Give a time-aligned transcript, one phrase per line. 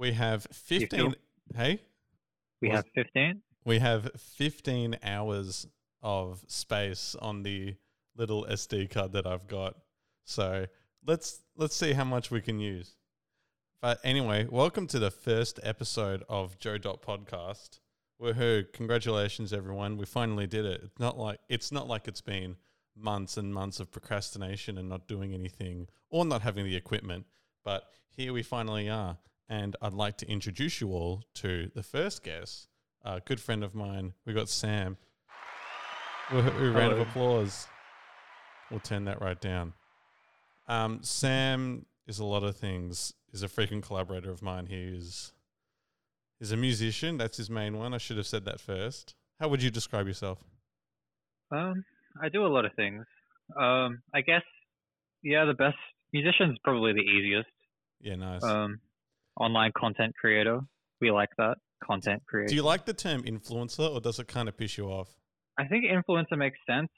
[0.00, 1.14] We have feel- fifteen.
[1.54, 1.82] Hey,
[2.62, 3.42] We have 15.
[3.66, 5.66] we have fifteen hours
[6.00, 7.76] of space on the
[8.16, 9.76] little SD card that I've got.
[10.24, 10.64] So
[11.06, 12.96] let's let's see how much we can use.
[13.82, 17.80] But anyway, welcome to the first episode of Joe Dot Podcast.
[18.18, 18.72] Woohoo!
[18.72, 19.98] Congratulations, everyone.
[19.98, 20.80] We finally did it.
[20.82, 22.56] It's not like it's not like it's been
[22.96, 27.26] months and months of procrastination and not doing anything or not having the equipment.
[27.66, 27.84] But
[28.16, 29.18] here we finally are.
[29.50, 32.68] And I'd like to introduce you all to the first guest,
[33.04, 34.14] a good friend of mine.
[34.24, 34.96] We got Sam.
[36.28, 36.74] Woohoo!
[36.74, 37.66] Round of applause.
[38.70, 39.74] We'll turn that right down.
[40.68, 43.12] Um, Sam is a lot of things.
[43.32, 44.66] Is a frequent collaborator of mine.
[44.66, 45.32] He is
[46.40, 47.18] He's a musician.
[47.18, 47.92] That's his main one.
[47.92, 49.14] I should have said that first.
[49.38, 50.42] How would you describe yourself?
[51.52, 51.84] Um,
[52.20, 53.04] I do a lot of things.
[53.60, 54.42] Um, I guess,
[55.22, 55.76] yeah, the best
[56.14, 57.50] musician's probably the easiest.
[58.00, 58.42] Yeah, nice.
[58.42, 58.80] Um,
[59.40, 60.60] online content creator.
[61.00, 62.48] We like that content creator.
[62.48, 65.08] Do you like the term influencer, or does it kind of piss you off?
[65.58, 66.88] I think influencer makes sense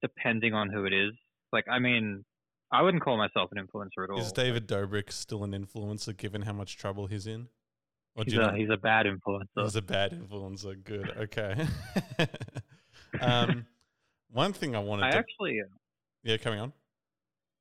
[0.00, 1.12] depending on who it is.
[1.52, 2.24] Like, I mean,
[2.72, 4.20] I wouldn't call myself an influencer at all.
[4.20, 7.48] Is David Dobrik still an influencer, given how much trouble he's in?
[8.14, 9.62] Or do He's you a, he's a bad influencer.
[9.62, 10.82] He's a bad influencer.
[10.82, 11.10] Good.
[11.18, 11.66] Okay.
[13.20, 13.66] um,
[14.32, 15.16] one thing I wanted I to.
[15.18, 15.60] actually,
[16.24, 16.72] yeah, coming on.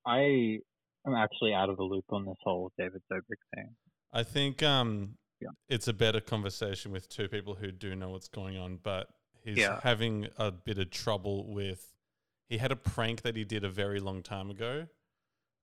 [0.05, 0.59] I
[1.05, 3.75] am actually out of the loop on this whole David Dobrik thing.
[4.11, 5.50] I think um, Yeah.
[5.69, 9.09] it's a better conversation with two people who do know what's going on, but
[9.44, 9.80] he's Yeah.
[9.81, 11.94] having a bit of trouble with.
[12.50, 14.88] He had a prank that he did a very long time ago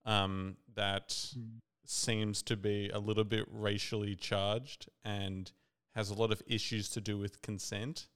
[0.06, 1.60] um, that Mm.
[1.86, 5.50] seems to be a little bit racially charged and
[5.94, 8.08] has a lot of issues to do with consent.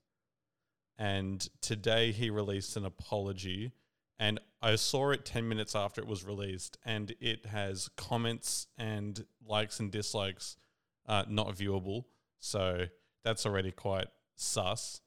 [0.98, 3.72] And today he released an apology.
[4.18, 9.24] And I saw it 10 minutes after it was released, and it has comments and
[9.46, 10.56] likes and dislikes
[11.06, 12.04] uh, not viewable.
[12.40, 12.86] So
[13.24, 15.00] that's already quite sus.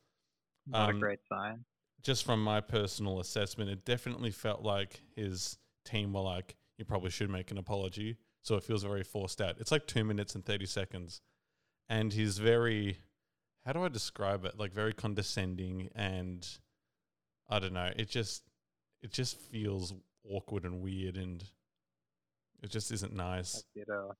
[0.65, 1.65] Not Um, a great sign.
[2.01, 7.11] Just from my personal assessment, it definitely felt like his team were like, you probably
[7.11, 8.17] should make an apology.
[8.41, 9.57] So it feels very forced out.
[9.59, 11.21] It's like two minutes and 30 seconds.
[11.89, 12.97] And he's very,
[13.65, 14.57] how do I describe it?
[14.57, 16.47] Like very condescending and
[17.49, 17.91] I don't know.
[17.95, 18.43] It just,
[19.01, 19.93] it just feels
[20.29, 21.43] awkward and weird and
[22.61, 23.63] it just isn't nice.
[23.75, 24.13] It uh,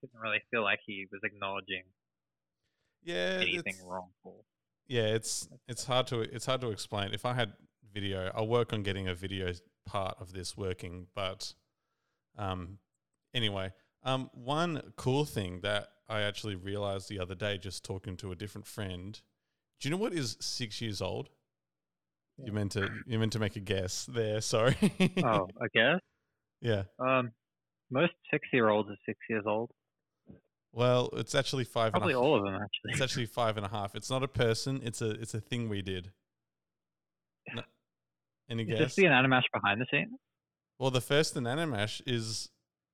[0.00, 1.82] didn't really feel like he was acknowledging
[3.02, 3.38] Yeah.
[3.40, 4.44] anything wrongful.
[4.86, 7.12] Yeah, it's it's hard to it's hard to explain.
[7.12, 7.52] If I had
[7.92, 9.52] video, I'll work on getting a video
[9.86, 11.06] part of this working.
[11.14, 11.54] But
[12.36, 12.78] um,
[13.34, 13.72] anyway,
[14.02, 18.36] um, one cool thing that I actually realized the other day, just talking to a
[18.36, 19.20] different friend.
[19.78, 21.30] Do you know what is six years old?
[22.44, 24.40] You meant to you meant to make a guess there.
[24.40, 24.76] Sorry.
[25.24, 26.00] oh, I guess.
[26.60, 26.82] yeah.
[26.98, 27.32] Um,
[27.90, 29.70] most six-year-olds are six years old.
[30.72, 31.88] Well, it's actually five.
[31.88, 32.92] and a Probably all of them, actually.
[32.92, 33.94] It's actually five and a half.
[33.96, 34.80] It's not a person.
[34.84, 36.12] It's a it's a thing we did.
[37.54, 37.62] No-
[38.48, 38.78] Any Is guess?
[38.78, 40.18] this the Animash behind the scenes?
[40.78, 42.48] Well, the first Ananimash is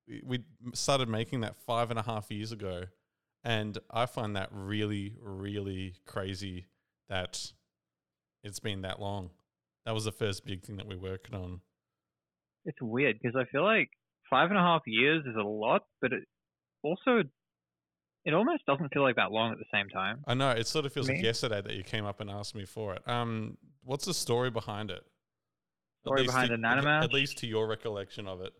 [0.09, 0.39] we- we
[0.75, 2.85] started making that five and a half years ago,
[3.45, 6.67] and I find that really, really crazy
[7.09, 7.53] that
[8.43, 9.31] it's been that long.
[9.85, 11.61] That was the first big thing that we worked on.
[12.65, 13.91] It's weird because I feel like
[14.29, 16.25] five and a half years is a lot, but it
[16.83, 17.23] also
[18.25, 20.25] it almost doesn't feel like that long at the same time.
[20.27, 22.65] I know it sort of feels like yesterday that you came up and asked me
[22.65, 23.09] for it.
[23.09, 25.05] Um, what's the story behind it?
[26.05, 26.89] Story behind to-?
[26.89, 28.53] At least to your recollection of it.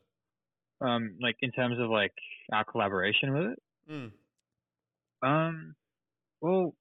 [0.81, 2.13] Um, like in terms of like
[2.53, 3.59] our collaboration with it.
[3.91, 4.13] Mm.
[5.23, 5.75] Um,
[6.41, 6.75] well,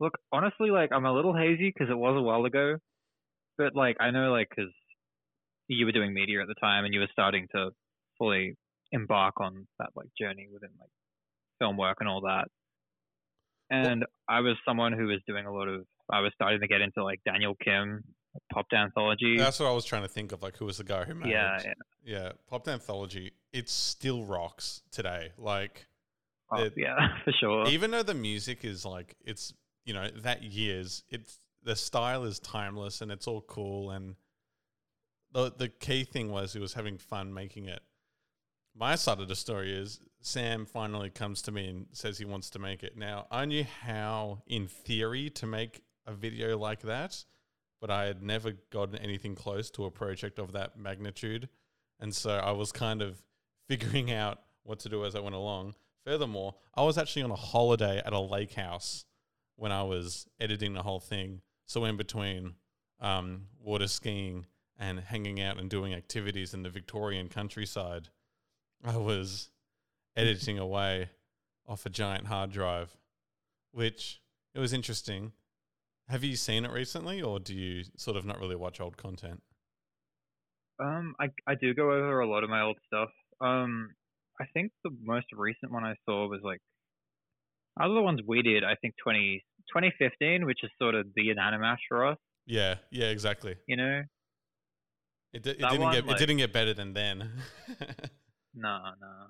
[0.00, 2.76] look, honestly, like I'm a little hazy because it was a while ago,
[3.56, 4.72] but like I know, like, because
[5.68, 7.70] you were doing media at the time and you were starting to
[8.18, 8.56] fully
[8.92, 10.90] embark on that like journey within like
[11.58, 12.46] film work and all that.
[13.70, 15.84] And I was someone who was doing a lot of.
[16.10, 18.02] I was starting to get into like Daniel Kim,
[18.50, 19.36] Pop Danthology.
[19.36, 20.42] That's what I was trying to think of.
[20.42, 21.30] Like, who was the guy who made?
[21.30, 21.72] yeah, yeah.
[22.04, 22.32] yeah.
[22.48, 23.32] Pop Danthology.
[23.52, 25.32] It still rocks today.
[25.36, 25.86] Like.
[26.50, 27.66] Oh, It- yeah, for sure.
[27.68, 29.52] even though the music is like it's
[29.88, 33.90] you know that years it's the style is timeless and it's all cool.
[33.90, 34.16] And
[35.32, 37.80] the the key thing was he was having fun making it.
[38.76, 42.50] My side of the story is sam finally comes to me and says he wants
[42.50, 42.98] to make it.
[42.98, 47.24] Now i knew how in theory to make a video like that
[47.80, 51.48] but i had never gotten anything close to a project of that magnitude.
[51.98, 53.22] And so i was kind of
[53.68, 55.76] figuring out what to do as i went along.
[56.04, 59.04] Furthermore, I was actually on a holiday at a lake house
[59.58, 61.42] when I was editing the whole thing.
[61.66, 62.54] So in between
[63.00, 64.46] um, water skiing
[64.78, 68.08] and hanging out and doing activities in the Victorian countryside,
[68.84, 69.50] I was
[70.16, 71.10] editing away
[71.66, 72.96] off a giant hard drive,
[73.72, 74.20] which
[74.54, 75.32] it was interesting.
[76.08, 79.42] Have you seen it recently, or do you sort of not really watch old content?
[80.78, 83.10] Um, I I do go over a lot of my old stuff.
[83.40, 83.90] Um,
[84.40, 86.60] I think the most recent one I saw was like,
[87.80, 88.64] other ones we did.
[88.64, 92.18] I think 20, 2015, which is sort of the Ananimash for us.
[92.46, 93.56] Yeah, yeah, exactly.
[93.66, 94.02] You know,
[95.32, 97.30] It, di- it didn't one, get like- it didn't get better than then.
[98.54, 99.26] no, no,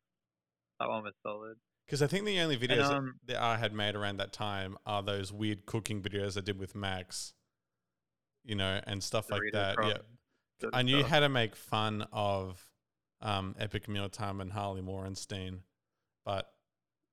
[0.81, 1.56] that one was solid.
[1.87, 4.76] Because I think the only videos that- um, that I had made around that time
[4.87, 7.32] are those weird cooking videos I did with Max,
[8.44, 9.76] you know, and stuff like that.
[9.82, 11.11] Yeah, I knew stuff.
[11.11, 12.64] how to make fun of
[13.20, 15.61] um, Epic Mealtime and Harley Morenstein,
[16.25, 16.49] but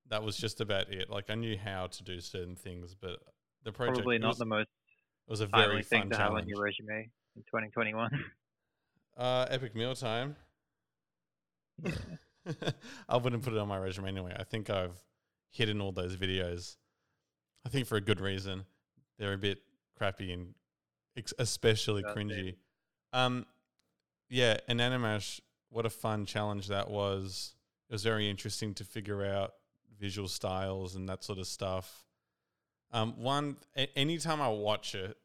[0.09, 1.09] that was just about it.
[1.09, 3.19] Like I knew how to do certain things, but
[3.63, 4.69] the project probably not was, the most
[5.27, 6.43] it was a very thing fun to have challenge.
[6.43, 8.09] on your resume in 2021.
[9.17, 10.35] Uh, Epic Mealtime.
[13.07, 14.35] I wouldn't put it on my resume anyway.
[14.37, 15.01] I think I've
[15.51, 16.75] hidden all those videos.
[17.65, 18.65] I think for a good reason.
[19.17, 19.59] They're a bit
[19.97, 20.53] crappy and
[21.17, 22.49] ex- especially That's cringy.
[22.49, 22.57] it.
[23.13, 23.45] Um,
[24.29, 27.55] yeah, and Animash, what a fun challenge that was.
[27.89, 29.53] It was very interesting to figure out
[29.99, 32.05] visual styles and that sort of stuff.
[32.91, 35.17] Um, one, a- anytime I watch it,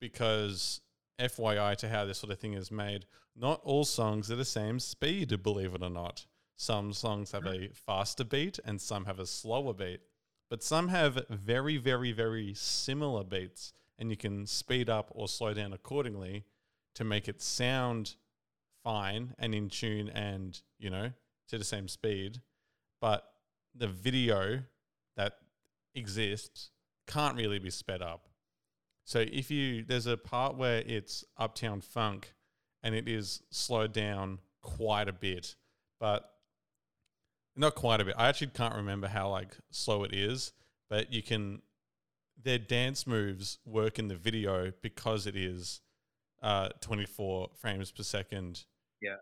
[0.00, 0.80] because
[1.18, 4.78] FYI to how this sort of thing is made, not all songs are the same
[4.78, 6.26] speed, believe it or not.
[6.56, 10.00] Some songs have a faster beat and some have a slower beat,
[10.48, 15.52] but some have very, very, very similar beats, and you can speed up or slow
[15.52, 16.44] down accordingly
[16.94, 18.14] to make it sound
[18.82, 21.12] fine and in tune and, you know,
[21.48, 22.40] to the same speed.
[23.00, 23.24] But
[23.78, 24.62] the video
[25.16, 25.34] that
[25.94, 26.70] exists
[27.06, 28.28] can't really be sped up.
[29.04, 32.34] So if you there's a part where it's Uptown Funk
[32.82, 35.54] and it is slowed down quite a bit,
[36.00, 36.28] but
[37.54, 38.14] not quite a bit.
[38.18, 40.52] I actually can't remember how like slow it is,
[40.90, 41.62] but you can
[42.42, 45.80] their dance moves work in the video because it is
[46.42, 48.64] uh 24 frames per second.
[49.00, 49.16] Yeah.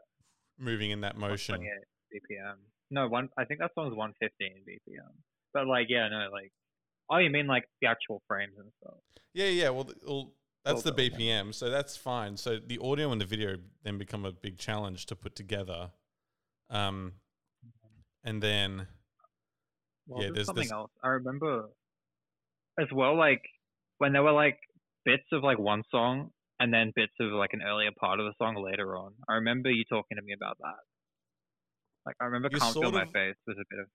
[0.58, 1.56] Moving in that motion.
[1.56, 2.56] 128 BPM.
[2.90, 3.28] No, one.
[3.38, 5.00] I think that song's 115 BPM.
[5.52, 6.52] But like, yeah, no, like,
[7.10, 8.98] oh, you mean like the actual frames and stuff?
[9.32, 9.70] Yeah, yeah.
[9.70, 10.32] Well, th- well
[10.64, 12.36] that's the BPM, so that's fine.
[12.36, 15.90] So the audio and the video then become a big challenge to put together.
[16.70, 17.12] Um,
[18.24, 18.86] and then
[20.06, 20.90] Well, Yeah, there's there's- something there's- else.
[21.02, 21.70] I remember
[22.78, 23.42] as well, like
[23.98, 24.58] when there were like
[25.04, 28.34] bits of like one song and then bits of like an earlier part of the
[28.38, 29.14] song later on.
[29.28, 30.76] I remember you talking to me about that.
[32.06, 33.86] Like I remember You "Can't Feel sort My Face" was a bit of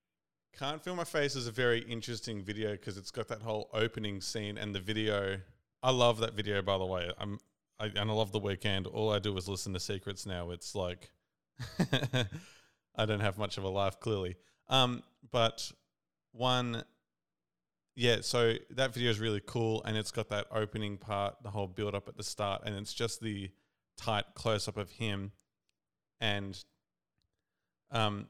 [0.57, 4.21] Can't Feel My Face is a very interesting video because it's got that whole opening
[4.21, 5.39] scene and the video.
[5.83, 7.11] I love that video, by the way.
[7.19, 7.39] I'm
[7.79, 8.87] I, and I love the Weeknd.
[8.91, 10.49] All I do is listen to Secrets now.
[10.51, 11.11] It's like
[12.95, 14.35] I don't have much of a life, clearly.
[14.67, 15.71] Um, but
[16.31, 16.83] one,
[17.95, 18.17] yeah.
[18.21, 21.95] So that video is really cool, and it's got that opening part, the whole build
[21.95, 23.51] up at the start, and it's just the
[23.97, 25.31] tight close up of him,
[26.19, 26.63] and
[27.91, 28.27] um,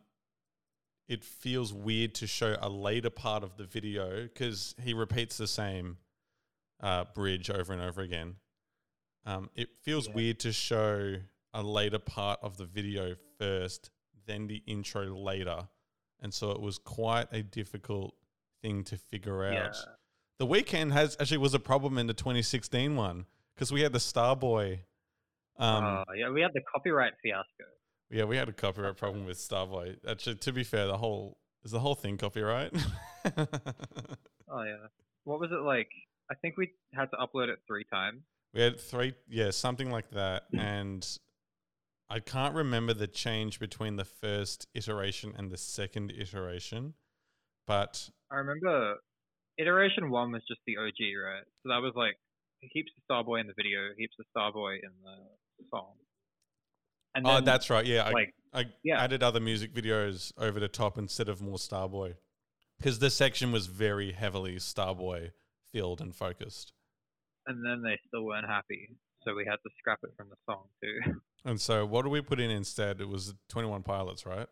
[1.07, 5.47] it feels weird to show a later part of the video because he repeats the
[5.47, 5.97] same
[6.81, 8.35] uh, bridge over and over again.
[9.25, 10.13] Um, it feels Yeah.
[10.13, 11.15] weird to show
[11.53, 13.89] a later part of the video first,
[14.25, 15.67] then the intro later.
[16.21, 18.15] And so it was quite a difficult
[18.61, 19.54] thing to figure out.
[19.54, 19.94] yeah.
[20.37, 23.25] The Weeknd has actually was a problem in the 2016 one
[23.56, 24.80] because we had the Starboy.
[25.57, 27.66] Um, uh, yeah, we had the copyright fiasco.
[28.09, 29.97] Yeah, we had a copyright problem with Starboy.
[30.07, 32.73] Actually, to be fair, the whole is the whole thing copyright.
[34.49, 34.87] Oh yeah.
[35.23, 35.89] What was it like?
[36.31, 38.21] I think we had to upload it three times.
[38.54, 40.59] we had three, yeah, something like that, hmm.
[40.59, 41.19] and
[42.09, 46.94] I can't remember the change between the first iteration and the second iteration,
[47.68, 48.95] but I remember
[49.57, 51.44] iteration one was just the OG, right?
[51.63, 52.16] So that was like
[52.61, 55.94] he keeps the Starboy in the video, he keeps the Starboy in the song.
[57.19, 57.85] And oh, then, that's right.
[57.85, 59.04] Yeah, I, like I yeah.
[59.04, 62.16] added other music videos over the top instead of more Starboy
[62.78, 65.31] because this section was very heavily Starboy
[65.73, 66.71] filled and focused.
[67.45, 68.95] and then they still weren't happy,
[69.26, 71.19] so we had to scrap it from the song too.
[71.45, 72.99] And so, what do we put in instead?
[72.99, 74.47] It was 21 Pilots, right?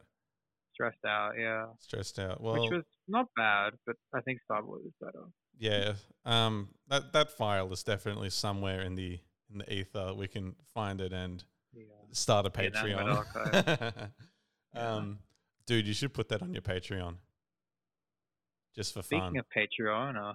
[0.74, 1.66] Stressed out, yeah.
[1.80, 2.40] Stressed out.
[2.40, 5.26] Well, Which was not bad, but I think Starboy was better.
[5.58, 5.94] yeah.
[6.26, 9.20] Um, that that file is definitely somewhere in the
[9.52, 10.14] in the ether.
[10.14, 11.44] We can find it and.
[12.12, 14.10] Start a The inanimate Patreon.
[14.76, 14.94] Yeah.
[14.96, 15.20] um,
[15.66, 17.16] dude, you should put that on your Patreon,
[18.76, 19.38] just for Speaking fun.
[19.38, 20.34] of Patreon, uh,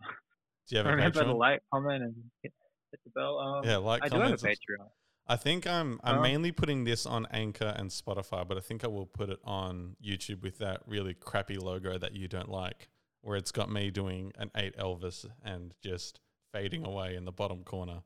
[0.69, 1.39] do you have a remember the Patreon?
[1.39, 2.53] like, comment, and hit,
[2.91, 3.39] hit the bell.
[3.39, 4.37] Um, yeah, like I do have a.
[4.37, 4.89] Patreon.
[5.29, 8.83] I think I'm I'm Uh, mainly putting this on Anchor and Spotify, but I think
[8.83, 12.89] I will put it on YouTube with that really crappy logo that you don't like,
[13.21, 16.19] where it's got me doing an eight Elvis and just
[16.53, 18.03] fading away in the bottom corner.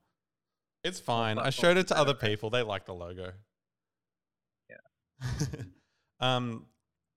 [0.87, 1.37] It's fine.
[1.37, 2.49] I showed it to other people.
[2.49, 3.33] They like the logo.
[4.69, 5.37] Yeah.
[6.19, 6.65] um,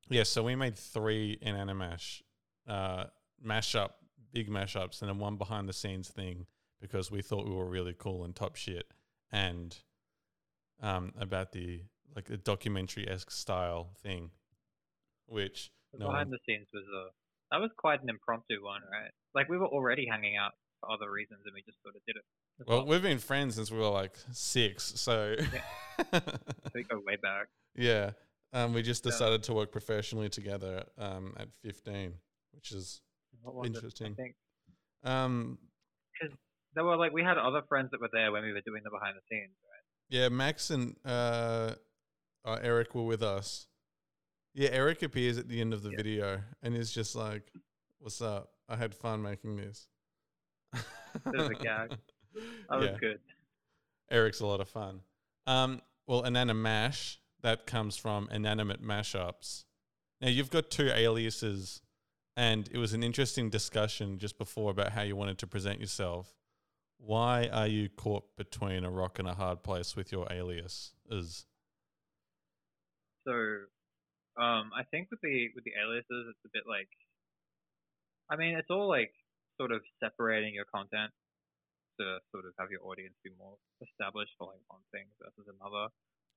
[0.08, 0.24] yeah.
[0.24, 2.22] So we made three in Animash,
[2.68, 3.04] uh,
[3.44, 3.90] mashup,
[4.32, 6.46] big mashups, and then one behind the scenes thing
[6.80, 8.86] because we thought we were really cool and top shit,
[9.30, 9.76] and
[10.82, 11.82] um, about the
[12.16, 14.30] like a documentary esque style thing,
[15.26, 17.10] which The no behind one- the scenes was a
[17.52, 19.10] that was quite an impromptu one, right?
[19.34, 20.52] Like we were already hanging out
[20.88, 22.24] other reasons, and we just sort of did it.
[22.60, 26.18] as well, we've been friends since we were like six, so so
[26.74, 27.48] we go way back.
[27.74, 28.12] yeah.
[28.52, 29.12] Um, we just Yeah.
[29.12, 32.14] decided to work professionally together um, at 15,
[32.52, 33.00] which is
[33.42, 33.74] What was it?
[33.76, 34.16] Interesting.
[35.04, 35.58] Um,
[36.74, 38.90] there were like we had other friends that were there when we were doing the
[38.90, 39.52] behind the scenes.
[39.62, 39.84] Right?
[40.08, 40.28] yeah.
[40.28, 41.74] Max and uh,
[42.44, 43.66] uh, Eric were with us.
[44.54, 45.96] Yeah, Eric appears at the end of the Yeah.
[45.96, 47.52] video and is just like,
[47.98, 48.50] "What's up?
[48.68, 49.88] I had fun making this."
[50.72, 51.96] Bit of a gag.
[52.68, 53.18] That was good.
[54.10, 55.00] Eric's a lot of fun.
[55.46, 59.64] Um, well, Anana Mash, that comes from Inanimate Mashups.
[60.20, 61.80] Now, you've got two aliases,
[62.36, 66.34] and it was an interesting discussion just before about how you wanted to present yourself.
[66.98, 70.92] Why are you caught between a rock and a hard place with your alias?
[71.10, 71.46] Is
[73.26, 73.32] So,
[74.36, 76.88] um, I think with the with the aliases, it's a bit like,
[78.30, 79.12] I mean, it's all like
[79.60, 81.12] sort of separating your content
[82.00, 85.88] to sort of have your audience be more established for like one thing versus another.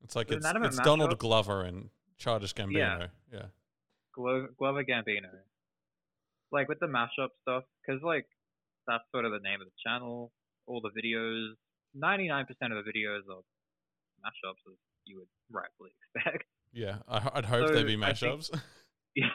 [0.04, 2.74] it's like it's, it's Donald Glover and Childish Gambino.
[2.78, 3.08] Yeah.
[3.32, 3.46] yeah.
[4.14, 5.32] Glo- Glover Gambino,
[6.52, 8.26] like with the mashup stuff, because like
[8.88, 10.32] that's sort of the name of the channel.
[10.68, 11.54] All the videos,
[11.96, 13.42] ninety nine percent of the videos are
[14.24, 16.44] mashups, as you would rightfully expect.
[16.74, 18.60] Yeah, I, I'd hope So, they'd be I think- mashups.
[19.16, 19.28] yeah.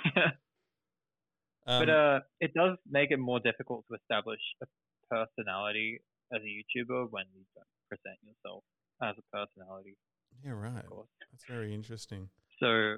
[1.69, 4.67] Um, but uh, it does make it more difficult to establish a
[5.11, 6.01] personality
[6.33, 8.63] as a YouTuber when you don't present yourself
[9.03, 9.97] as a personality,
[10.45, 10.85] yeah, right.
[10.85, 11.09] of course.
[11.33, 12.29] That's very interesting.
[12.61, 12.97] So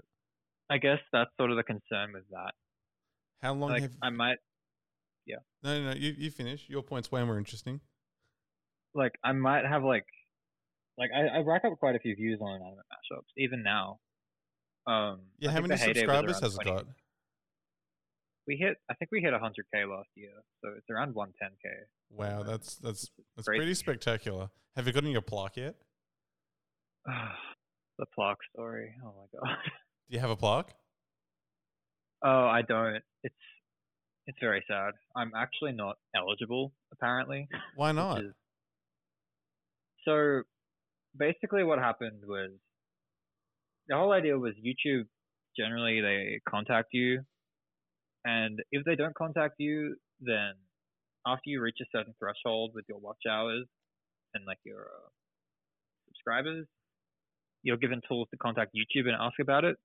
[0.71, 2.53] I guess that's sort of the concern with that.
[3.43, 4.39] How long Like have I might,
[5.27, 5.37] Yeah.
[5.63, 5.97] No, no, no.
[5.97, 6.69] You, you finish.
[6.69, 7.81] Your point's way more interesting.
[8.95, 10.07] like I might have like,
[10.99, 13.99] like I, I rack up quite a few views on anime mashups even now.
[14.87, 16.71] Um, Yeah, I how many the heyday was subscribers has it 20.
[16.71, 16.87] got?
[18.47, 20.31] We hit, I think we hit 100k last year,
[20.63, 21.71] so it's around 110k.
[22.11, 23.59] Wow, that's that's that's Crazy.
[23.59, 24.51] pretty spectacular.
[24.77, 25.77] Have you gotten your plaque yet?
[27.07, 28.93] the plaque story.
[29.05, 29.57] Oh my god.
[30.11, 30.75] Do you have a plaque?
[32.25, 32.97] Oh, I don't.
[33.23, 33.35] It's
[34.27, 34.93] it's very sad.
[35.17, 37.49] I'm actually not eligible, apparently.
[37.77, 38.21] Why not?
[38.21, 38.35] is-
[40.05, 40.43] So
[41.17, 42.51] basically, what happened was
[43.89, 45.07] the whole idea was YouTube.
[45.57, 47.23] Generally, they contact you,
[48.25, 50.53] and if they don't contact you, then
[51.27, 53.67] after you reach a certain threshold with your watch hours
[54.35, 55.09] and like your uh,
[56.09, 56.67] subscribers,
[57.63, 59.77] you're given tools to contact YouTube and ask about it.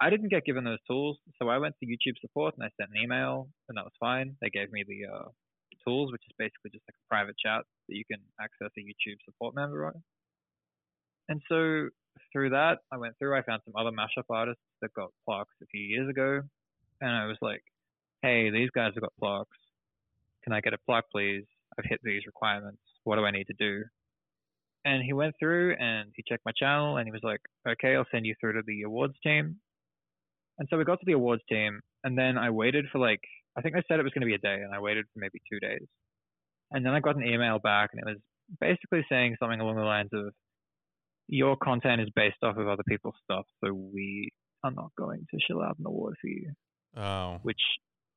[0.00, 2.90] I didn't get given those tools, so I went to YouTube support and I sent
[2.94, 4.36] an email, and that was fine.
[4.42, 5.28] They gave me the uh,
[5.86, 9.16] tools, which is basically just like a private chat that you can access a YouTube
[9.24, 10.02] support member on.
[11.28, 11.88] And so
[12.32, 13.36] through that, I went through.
[13.36, 16.42] I found some other mashup artists that got plaques a few years ago,
[17.00, 17.62] and I was like,
[18.22, 19.58] "Hey, these guys have got plaques.
[20.44, 21.44] Can I get a plaque, please?
[21.78, 22.82] I've hit these requirements.
[23.04, 23.84] What do I need to do?"
[24.84, 28.06] And he went through and he checked my channel and he was like, "Okay, I'll
[28.10, 29.60] send you through to the awards team."
[30.58, 33.20] And so we got to the awards team, and then I waited for like
[33.56, 35.18] I think they said it was going to be a day, and I waited for
[35.18, 35.86] maybe two days.
[36.70, 38.20] And then I got an email back, and it was
[38.60, 40.34] basically saying something along the lines of,
[41.28, 44.30] "Your content is based off of other people's stuff, so we
[44.62, 46.52] are not going to shell out an award for you,"
[46.96, 47.60] Oh, which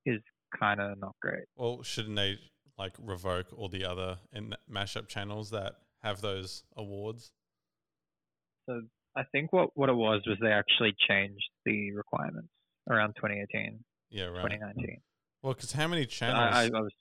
[0.05, 0.21] is
[0.57, 1.43] kind of not great.
[1.55, 2.37] well, shouldn't they
[2.77, 7.31] like revoke all the other in mashup channels that have those awards?
[8.67, 8.81] So
[9.15, 12.49] I think what what it was was they actually changed the requirements
[12.89, 14.43] around 2018, Yeah, right.
[14.43, 15.01] 2019.
[15.43, 16.55] Well, because how many channels?
[16.55, 16.91] I, I was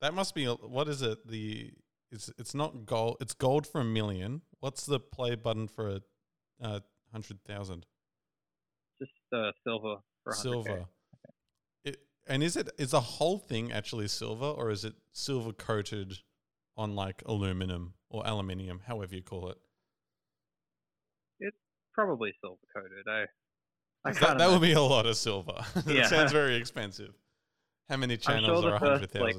[0.00, 1.26] that must be what is it?
[1.26, 1.72] The
[2.10, 3.18] it's it's not gold.
[3.20, 4.42] It's gold for a million.
[4.60, 6.00] What's the play button for a
[6.60, 6.80] uh,
[7.12, 7.86] hundred thousand?
[9.00, 10.42] just uh, silver for 100K.
[10.42, 10.84] Silver.
[12.26, 16.14] It, and is it is the whole thing actually silver, or is it silver coated
[16.76, 19.58] on like aluminum or aluminium, however you call it?
[21.40, 21.56] It's
[21.92, 23.06] probably silver coated.
[23.08, 23.26] I
[24.08, 25.64] I That, that would be a lot of silver.
[25.74, 26.02] that Yeah.
[26.02, 27.14] sounds very expensive.
[27.88, 29.36] How many channels the are a first, like.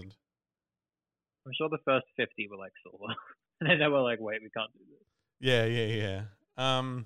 [1.45, 3.13] I'm sure the first 50 were like silver,
[3.61, 5.07] and then they were like, "Wait, we can't do this."
[5.39, 6.25] Yeah, yeah,
[6.57, 6.77] yeah.
[6.79, 7.05] Um,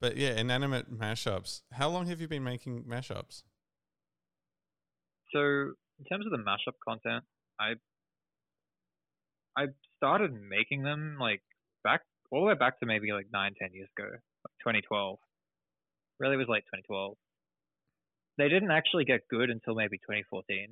[0.00, 1.62] but yeah, inanimate mashups.
[1.72, 3.42] How long have you been making mashups?
[5.32, 5.40] So
[5.98, 7.24] in terms of the mashup content,
[7.60, 7.74] I
[9.56, 9.66] I
[9.96, 11.42] started making them like
[11.82, 15.18] back all the way back to maybe like nine, ten years ago, like 2012.
[16.20, 17.16] Really was late 2012.
[18.38, 20.68] They didn't actually get good until maybe 2014.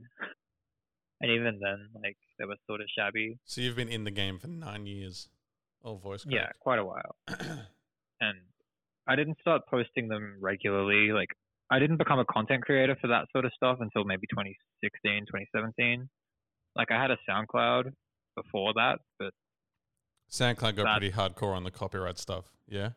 [1.21, 3.39] and even then, like they were sort of shabby.
[3.45, 5.29] So you've been in the game for nine years.
[5.83, 6.25] Oh, voice.
[6.25, 6.35] Crack.
[6.35, 7.17] Yeah, quite a while.
[8.21, 8.39] and
[9.07, 11.13] I didn't start posting them regularly.
[11.13, 11.31] Like
[11.71, 16.09] I didn't become a content creator for that sort of stuff until maybe 2016, 2017.
[16.77, 17.93] Like I had a SoundCloud
[18.37, 19.31] before that, but
[20.31, 22.45] SoundCloud got that- pretty hardcore on the copyright stuff.
[22.69, 22.91] Yeah.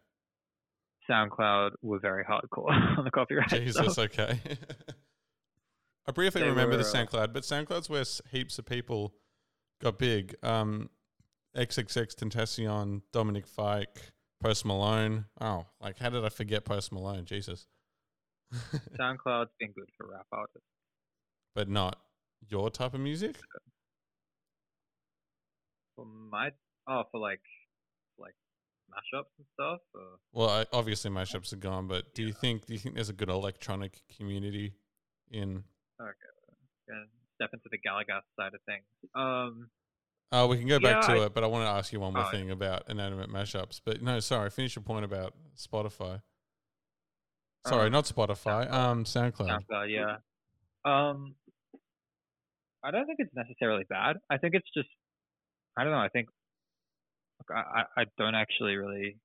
[1.09, 3.97] SoundCloud were very hardcore on the copyright Jesus, stuff.
[3.97, 4.39] okay.
[6.07, 9.13] I briefly They remember the were, uh, SoundCloud, but SoundCloud's where heaps of people
[9.81, 10.35] got big.
[10.43, 10.89] Um,
[11.55, 14.11] XXX Tentacion, Dominic Fike,
[14.41, 15.25] Post Malone.
[15.41, 17.25] Oh, like how did I forget Post Malone?
[17.25, 17.65] Jesus.
[18.99, 20.67] SoundCloud's been good for rap artists.
[21.55, 21.99] but not
[22.47, 23.35] your type of music.
[25.95, 26.49] For my
[26.87, 27.41] oh, for like
[28.17, 28.35] like
[28.89, 29.79] mashups and stuff.
[29.93, 30.01] Or,
[30.33, 33.13] Well, I, obviously mashups are gone, but do you think do you think there's a
[33.13, 34.73] good electronic community
[35.31, 35.63] in?
[35.99, 36.95] yeah,
[37.35, 38.85] step into the Galagas side of things.
[39.15, 39.69] Um,
[40.31, 42.13] Oh, we can go back to I- it, but I want to ask you one
[42.13, 43.81] more Oh, thing about inanimate mashups.
[43.83, 46.21] But no, sorry, finish your point about Spotify.
[47.67, 48.67] Sorry, Um, not Spotify.
[48.67, 48.71] SoundCloud.
[48.71, 49.65] Um, SoundCloud.
[49.69, 50.17] SoundCloud, yeah.
[50.85, 51.35] Um,
[52.83, 54.17] I don't think it's necessarily bad.
[54.29, 54.87] I think it's just,
[55.77, 55.99] I don't know.
[55.99, 56.29] I think
[57.49, 59.17] I I don't actually really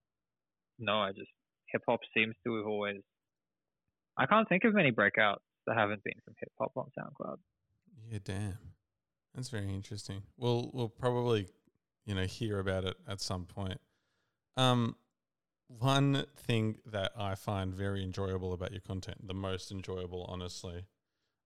[0.79, 0.99] know.
[1.00, 1.31] I just
[1.71, 3.03] hip hop seems to have always.
[4.17, 7.37] I can't think of many breakouts that haven't been from hip hop on SoundCloud.
[8.11, 8.59] Yeah, damn.
[9.35, 10.23] That's very interesting.
[10.37, 11.49] We'll we'll probably,
[12.07, 13.81] you know, hear about it at some point.
[14.57, 14.97] Um
[15.68, 20.87] one thing that I find very enjoyable about your content, the most enjoyable honestly,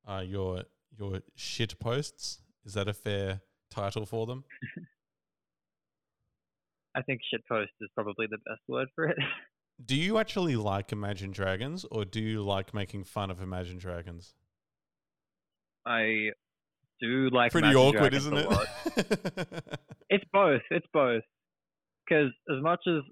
[0.07, 0.65] are your
[0.97, 2.41] your shit posts.
[2.65, 4.45] Is that a fair title for them?
[6.95, 9.17] I think shit post is probably the best word for it.
[9.85, 14.35] Do you actually like Imagine Dragons or do you like making fun of Imagine Dragons?
[15.87, 16.31] I
[17.01, 19.79] do like Pretty Imagine awkward, Dragons isn't it?
[20.11, 20.63] It's both.
[20.71, 21.23] It's both.
[22.09, 23.03] Because as much as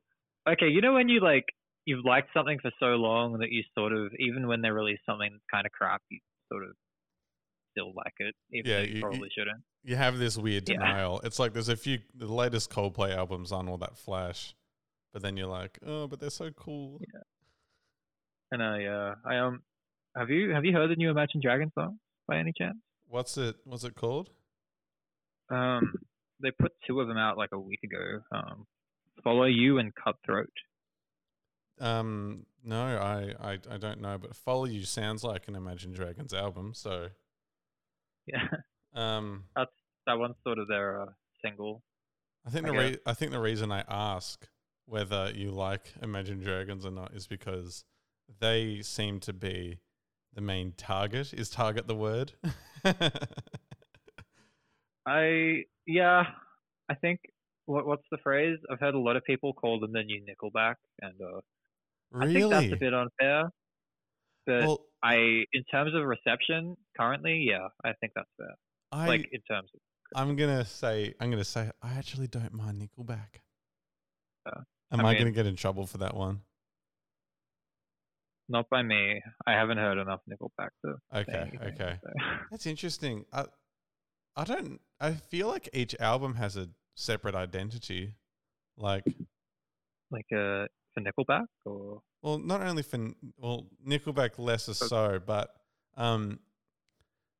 [0.48, 1.44] okay, you know when you like
[1.84, 5.30] you've liked something for so long that you sort of even when they release something
[5.32, 6.18] that's kind of crap, you
[6.52, 6.70] sort of
[7.72, 9.62] still like it, even Yeah, though you- you, you- probably shouldn't.
[9.84, 10.76] you have this weird Yeah.
[10.78, 11.20] denial.
[11.24, 14.54] It's like there's a few the latest Coldplay albums on all that flash,
[15.12, 16.98] but then you're like, oh, but they're so cool.
[17.14, 17.20] Yeah.
[18.52, 19.62] And I, uh, I um,
[20.16, 22.78] have you have you heard the new Imagine Dragons song by any chance?
[23.08, 23.56] What's it?
[23.64, 24.30] What's it called?
[25.50, 25.94] Um,
[26.40, 28.20] they put two of them out like a week ago.
[28.32, 28.66] Um,
[29.26, 30.52] Follow You and Cutthroat.
[31.80, 36.32] Um, no, I, I I don't know, but Follow You sounds like an Imagine Dragons
[36.32, 36.74] album.
[36.74, 37.08] So,
[38.26, 38.46] Yeah,
[38.94, 39.66] um, that
[40.16, 41.06] one's sort of their uh,
[41.44, 41.82] single.
[42.46, 44.46] I think I the re- I think the reason I ask
[44.84, 47.84] whether you like Imagine Dragons or not is because
[48.38, 49.80] they seem to be
[50.32, 51.34] the main target.
[51.34, 52.34] Is target the word?
[55.04, 56.26] I yeah,
[56.88, 57.18] I think
[57.66, 58.58] what what's the phrase?
[58.70, 61.40] I've heard a lot of people call them the new Nickelback, and uh,
[62.14, 63.50] I think that's a bit unfair.
[64.46, 68.54] But Well, I, in terms of reception, currently, yeah, I think that's fair.
[68.92, 69.80] I like in terms of
[70.14, 73.40] I'm gonna say I'm gonna say I actually don't mind Nickelback.
[74.46, 74.60] Uh,
[74.92, 76.42] Am I I, gonna get in trouble for that one?
[78.48, 79.20] not by me.
[79.46, 81.98] I haven't heard enough Nickelback to Okay, anything, okay.
[82.00, 82.10] so.
[82.50, 83.24] That's interesting.
[83.32, 83.46] I
[84.36, 88.14] I don't I feel like each album has a separate identity.
[88.76, 89.04] Like
[90.10, 95.54] like uh, for Nickelback or well, not only for well, Nickelback less or so, but
[95.96, 96.40] um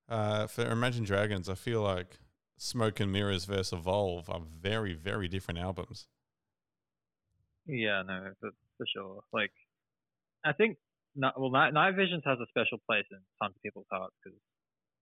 [0.09, 2.19] uh for Imagine Dragons, I feel like
[2.59, 6.07] Smoke and Mirrors versus Evolve are very, very different albums.
[7.67, 9.21] yeah, no, for, for sure.
[9.33, 9.51] Like,
[10.45, 10.79] I think
[11.17, 14.39] Ni- well, Night, Night Visions has a special place in tons of people's hearts because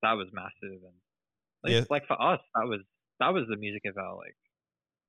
[0.02, 0.94] that was massive and
[1.62, 1.84] like, Yeah.
[1.90, 2.80] like for us, that was
[3.20, 4.36] that was the music of our like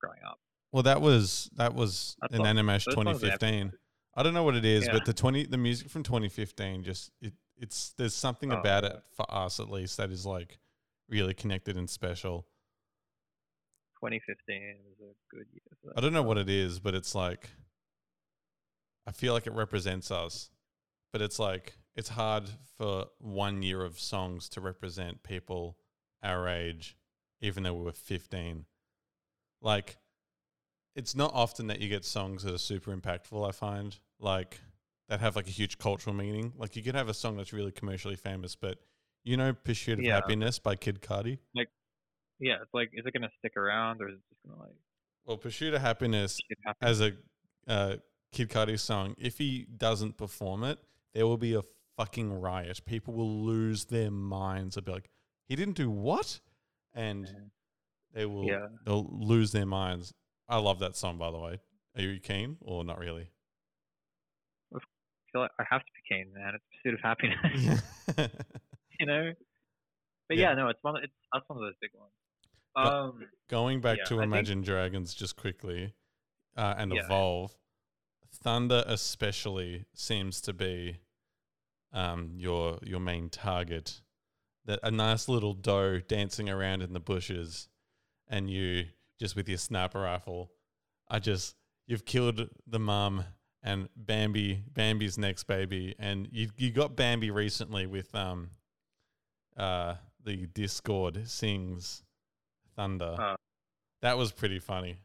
[0.05, 0.39] growing up.
[0.71, 3.39] Well, that was that was That's an what- Animash those ones are epic.
[3.39, 3.73] 2015.
[4.17, 4.93] I don't know what it is, Yeah.
[4.93, 9.01] but the 20 the music from 2015 just it it's there's something Oh, about it
[9.15, 10.59] for us at least that is like
[11.09, 12.45] really connected and special.
[14.01, 15.93] 2015 was a good year.
[15.95, 17.49] I don't know what it is, but it's like
[19.07, 20.49] I feel like it represents us.
[21.13, 25.77] But it's like it's hard for one year of songs to represent people
[26.21, 26.97] our age,
[27.39, 28.65] even though we were 15.
[29.65, 29.97] Like
[30.95, 33.45] it's not often that you get songs that are super impactful.
[33.45, 34.61] I find like
[35.09, 36.53] that have like a huge cultural meaning.
[36.55, 38.77] Like you could have a song that's really commercially famous, but
[39.23, 40.13] you know, "Pursuit of Yeah.
[40.13, 41.39] Happiness" by Kid Cudi.
[41.55, 41.69] Like
[42.39, 44.75] yeah, it's like, is it gonna stick around or is it just gonna like
[45.25, 46.39] Well, "Pursuit of Happiness"
[46.79, 47.17] as a
[47.67, 47.97] uh,
[48.31, 50.77] Kid Cudi song, if he doesn't perform it,
[51.15, 51.63] there will be a
[51.97, 52.85] fucking riot.
[52.85, 54.75] People will lose their minds.
[54.75, 55.09] They'll be like,
[55.47, 56.39] "He didn't do what?"
[56.93, 57.51] And.
[58.15, 58.67] They will Yeah.
[58.85, 60.13] they'll lose their minds.
[60.49, 61.59] I love that song, by the way.
[61.95, 63.29] Are you keen or not really?
[64.73, 64.79] I
[65.31, 66.53] feel like I have to be keen, man.
[66.55, 67.81] It's pursuit of happiness,
[68.99, 69.33] you know.
[70.27, 70.49] But Yeah.
[70.49, 70.55] yeah.
[70.55, 70.97] no, it's one.
[71.03, 72.11] It's that's one of those big ones.
[72.77, 75.93] Um, Going back Yeah, to I think- Imagine Dragons just quickly
[76.57, 77.05] uh, and Yeah.
[77.05, 77.55] Evolve,
[78.33, 80.99] Thunder especially seems to be
[81.93, 84.01] um, your your main target.
[84.65, 87.69] That a nice little doe dancing around in the bushes,
[88.27, 88.85] and you
[89.19, 90.51] just with your sniper rifle.
[91.09, 91.55] I just
[91.87, 93.23] you've killed the mum
[93.63, 98.51] and Bambi, Bambi's next baby, and you you got Bambi recently with um
[99.57, 102.03] uh the Discord sings
[102.75, 103.15] Thunder.
[103.17, 103.35] Oh.
[104.01, 104.97] that was pretty funny.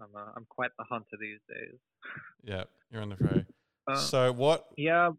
[0.00, 1.78] I'm uh, I'm quite the hunter these days.
[2.44, 3.44] Yeah, you're on the fray.
[3.88, 4.66] Uh, so what?
[4.76, 5.10] yeah,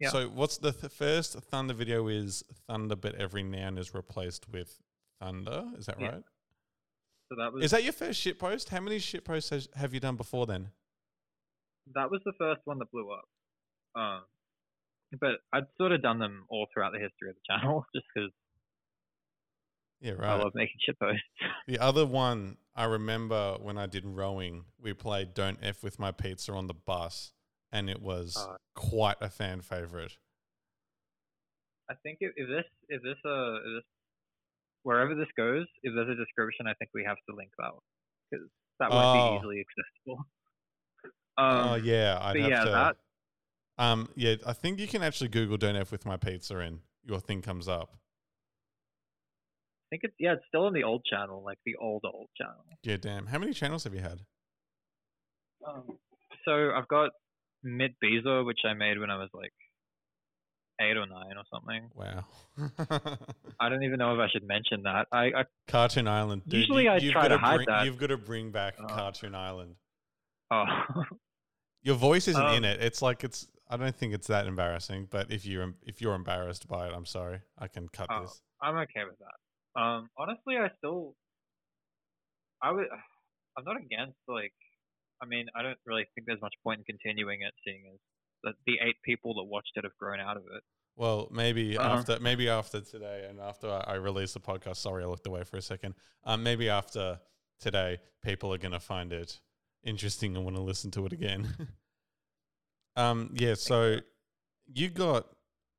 [0.00, 0.08] Yeah.
[0.08, 4.78] So what's the th- first Thunder video is Thunder, but every noun is replaced with
[5.20, 5.64] Thunder.
[5.78, 6.06] Is that Yeah.
[6.12, 6.24] right?
[7.28, 8.68] so that was Is that your first shit post?
[8.68, 10.70] How many shit posts has, have you done before then?
[11.94, 13.28] that was the first one that blew up.
[13.94, 14.24] Um,
[15.20, 18.30] but I'd sort of done them all throughout the history of the channel, just because
[20.00, 20.30] Yeah, right.
[20.30, 21.22] I love making shit posts.
[21.68, 26.10] The other one I remember when I did rowing, we played "Don't F with My
[26.12, 27.32] Pizza" on the bus,
[27.72, 28.56] and it was Oh.
[28.74, 30.18] quite a fan favorite.
[31.88, 33.84] I think if, if this if this uh if this
[34.86, 37.82] wherever this goes, if there's a description, I think we have to link that one
[38.30, 38.46] because
[38.78, 39.30] that won't Oh.
[39.32, 40.24] be easily accessible.
[41.38, 42.70] Um, oh yeah, I'd have yeah, to.
[42.70, 42.96] that
[43.76, 47.20] Um, yeah, I think you can actually Google "Don't F with My Pizza" and your
[47.20, 47.90] thing comes up.
[47.92, 52.64] I think it's yeah, it's still on the old channel, like the old old channel.
[52.82, 53.26] Yeah, damn.
[53.26, 54.20] How many channels have you had?
[55.68, 55.98] Um,
[56.46, 57.10] so I've got
[57.62, 59.52] Mid Bezo, which I made when I was like
[60.80, 61.90] eight or nine or something.
[61.94, 62.24] Wow.
[63.60, 65.06] I don't even know if I should mention that.
[65.12, 66.42] I, I Cartoon Island.
[66.46, 67.84] Dude, Usually you, I you've try gotta hide bring, that.
[67.86, 68.86] You've got to bring back Oh.
[68.86, 69.74] Cartoon Island.
[70.50, 70.64] oh
[71.82, 72.82] Your voice isn't in Um, it.
[72.82, 73.46] It's like it's.
[73.68, 75.08] I don't think it's that embarrassing.
[75.10, 77.40] But if you if you're embarrassed by it, I'm sorry.
[77.58, 78.22] I can cut Oh.
[78.22, 78.40] this.
[78.62, 79.80] I'm okay with that.
[79.80, 81.14] Um, honestly, I still,
[82.62, 82.86] I would,
[83.58, 84.54] I'm not against like,
[85.22, 87.98] I mean, I don't really think there's much point in continuing it, seeing as
[88.46, 90.62] that the eight people that watched it have grown out of it.
[90.96, 91.98] Well, maybe Uh-huh.
[91.98, 94.76] after maybe after today and after I, I release the podcast.
[94.76, 95.94] Sorry, I looked away for a second.
[96.24, 97.20] Um, maybe after
[97.60, 99.40] today, people are gonna find it
[99.84, 101.54] interesting and want to listen to it again.
[102.96, 103.54] um, yeah.
[103.54, 103.98] So
[104.72, 105.26] you got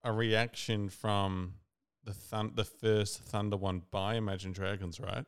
[0.03, 1.55] a reaction from
[2.03, 5.25] the thun- the first Thunder one by Imagine Dragons, right?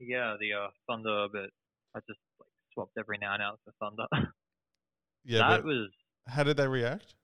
[0.00, 1.50] Yeah, the uh, Thunder, but
[1.94, 4.06] I just like swapped every now and out for Thunder.
[5.24, 5.48] Yeah.
[5.48, 5.88] that was,
[6.26, 7.14] how did they react?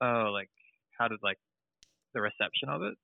[0.00, 0.50] oh, like,
[0.98, 1.38] how did like
[2.14, 2.94] the reception of it?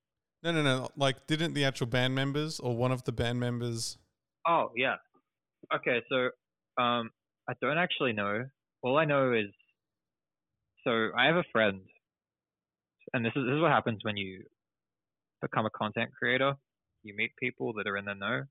[0.42, 0.88] No, no, no.
[0.96, 3.98] Like, didn't the actual band members or one of the band members?
[4.46, 4.96] Oh yeah.
[5.74, 6.16] Okay, so
[6.82, 7.10] um,
[7.48, 8.44] I don't actually know.
[8.82, 9.50] All I know is,
[10.84, 11.80] so I have a friend,
[13.14, 14.44] and this is this is what happens when you
[15.40, 16.54] become a content creator.
[17.02, 18.42] You meet people that are in the know.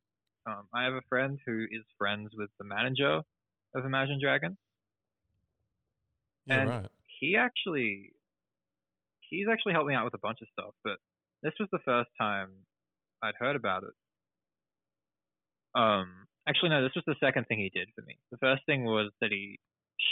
[0.46, 3.22] Um, I have a friend who is friends with the manager
[3.76, 4.58] of Imagine Dragons.
[6.46, 6.90] Yeah, And- right.
[7.20, 8.12] He actually,
[9.30, 10.98] he's actually helped me out with a bunch of stuff, but
[11.42, 12.50] this was the first time
[13.22, 13.94] I'd heard about it.
[15.74, 18.18] Um, actually, no, this was the second thing he did for me.
[18.32, 19.60] The first thing was that he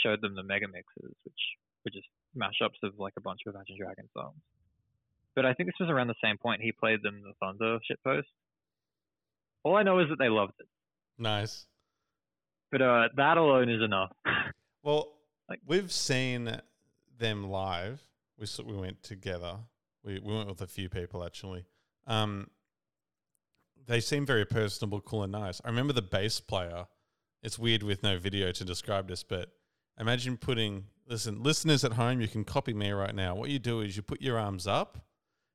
[0.02, 1.40] showed them the mega mixes, which
[1.84, 4.40] were just mashups of like a bunch of Imagine Dragons songs.
[5.34, 8.24] But I think this was around the same point he played them the Thunder shitpost.
[9.64, 10.66] All I know is that they loved it,
[11.18, 11.66] Nice.
[12.72, 14.10] But uh, that alone is enough.
[14.84, 15.12] Well,
[15.48, 16.60] Like- we've seen
[17.16, 18.02] them live.
[18.36, 19.58] We we went together.
[20.02, 21.64] We we went with a few people actually.
[22.08, 22.48] Um,
[23.86, 25.60] they seem very personable, cool, and nice.
[25.64, 26.86] I remember the bass player.
[27.44, 29.50] It's weird with no video to describe this, but
[30.00, 32.20] imagine putting listen, listeners at home.
[32.20, 33.36] You can copy me right now.
[33.36, 34.98] What you do is you put your arms up,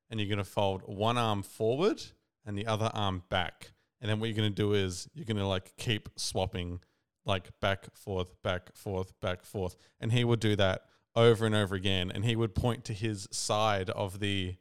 [0.10, 2.02] and you're gonna fold one arm forward
[2.46, 3.72] and the other arm back.
[4.00, 6.80] And then what you're gonna do is you're gonna like keep swapping
[7.28, 9.76] like back, forth, back, forth, back, forth.
[10.00, 10.86] And he would do that
[11.16, 12.12] over and over again.
[12.14, 14.56] And he would point to his side of the.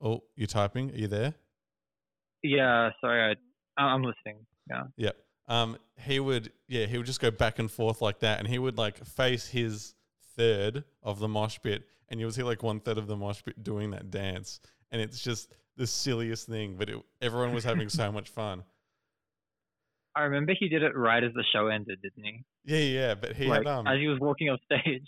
[0.00, 0.90] Oh, you're typing?
[0.92, 1.34] Are you there?
[2.42, 3.22] yeah, sorry,
[3.76, 4.46] I I- I'm listening.
[4.68, 4.84] Yeah.
[4.96, 5.10] Yeah.
[5.46, 8.58] Um, he would, yeah, he would just go back and forth like that, and he
[8.58, 9.94] would like face his
[10.36, 13.42] third of the mosh pit, and you would see like one third of the mosh
[13.44, 17.88] pit doing that dance, and it's just the silliest thing, but it, everyone was having
[17.88, 18.62] so much fun.
[20.16, 22.44] I remember he did it right as the show ended, didn't he?
[22.64, 25.06] Yeah, yeah, but he like had um, as he was walking off stage.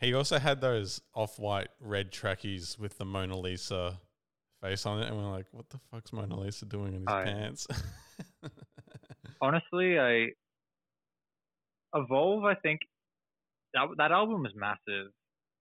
[0.00, 3.98] he also had those off-white red trackies with the Mona Lisa
[4.60, 7.24] face on it, and we're like, what the fuck's Mona Lisa doing in his yeah.
[7.24, 7.66] pants?
[9.40, 10.28] Honestly, I
[11.94, 12.44] Evolve.
[12.44, 12.80] I think
[13.74, 15.12] that that album was massive,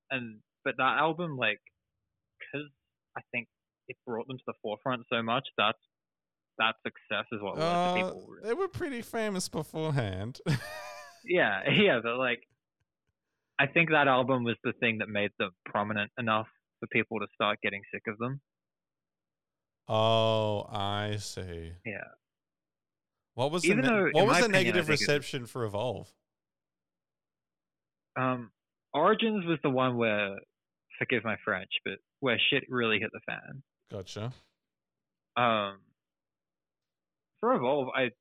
[0.10, 1.60] and but that album like
[2.39, 2.67] because
[3.17, 3.47] I think
[3.88, 5.47] it brought them to the forefront so much.
[5.58, 5.78] That's
[6.58, 8.28] that success is what led to Uh, people.
[8.44, 10.40] they were pretty famous beforehand.
[11.24, 12.42] Yeah, yeah, but like,
[13.60, 16.48] I think that album was the thing that made them prominent enough
[16.80, 18.42] for people to start getting sick of them.
[19.88, 21.74] oh, I see.
[21.86, 22.08] Yeah.
[23.36, 26.12] What was Even the though, what was the opinion, negative reception for Evolve?
[28.20, 28.52] Um,
[28.94, 30.36] Origins was the one where,
[31.00, 33.62] forgive my French, but where shit really hit the fan.
[33.92, 34.34] Gotcha.
[35.38, 35.78] Um,
[37.41, 38.12] for Evolve, I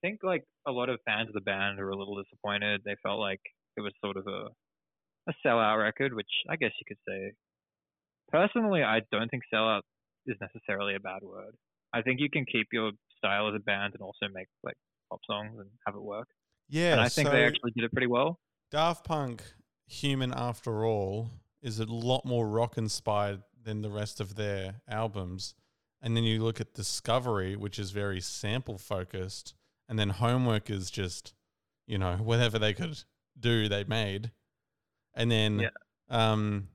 [0.00, 2.82] think like a lot of fans of the band are a little disappointed.
[2.84, 3.40] They felt like
[3.76, 4.48] it was sort of a
[5.28, 7.32] a sellout record, which I guess you could say.
[8.30, 9.82] Personally, I don't think sellout
[10.26, 11.54] is necessarily a bad word.
[11.92, 14.76] I think you can keep your style as a band and also make like
[15.10, 16.28] pop songs and have it work.
[16.68, 18.38] Yeah, and I think so they actually did it pretty well.
[18.70, 19.42] Daft Punk,
[19.86, 21.30] Human After All,
[21.62, 25.54] is a lot more rock inspired than the rest of their albums.
[26.00, 29.54] And then you look at Discovery, which is very sample focused,
[29.88, 31.34] and then Homework is just,
[31.86, 33.02] you know, whatever they could
[33.38, 34.30] do, they made.
[35.14, 35.70] And then, Yeah.
[36.08, 36.68] um,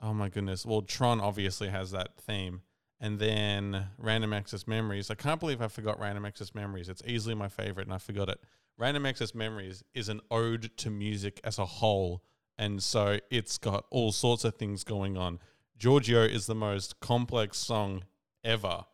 [0.00, 2.62] oh my goodness, well, Tron obviously has that theme.
[3.00, 5.08] And then Random Access Memories.
[5.10, 6.88] I can't believe I forgot Random Access Memories.
[6.88, 8.40] It's easily my favorite, and I forgot it.
[8.76, 12.22] Random Access Memories is an ode to music as a whole.
[12.56, 15.38] And so it's got all sorts of things going on.
[15.76, 18.02] Giorgio is the most complex song
[18.44, 18.84] ever.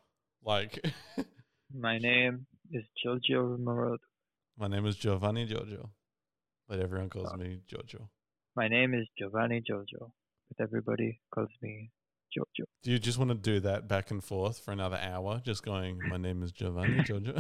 [0.45, 0.85] Like,
[1.75, 3.99] My name is Giorgio Moroder.
[4.59, 5.91] my name is Giovanni Giorgio,
[6.69, 7.37] but everyone calls Oh.
[7.37, 8.09] me Giorgio.
[8.57, 10.13] My name is Giovanni Giorgio,
[10.49, 11.91] but everybody calls me
[12.33, 12.67] Giorgio.
[12.85, 15.41] Do you just want to do that back and forth for another hour?
[15.45, 17.35] Just going, my name is Giovanni Giorgio.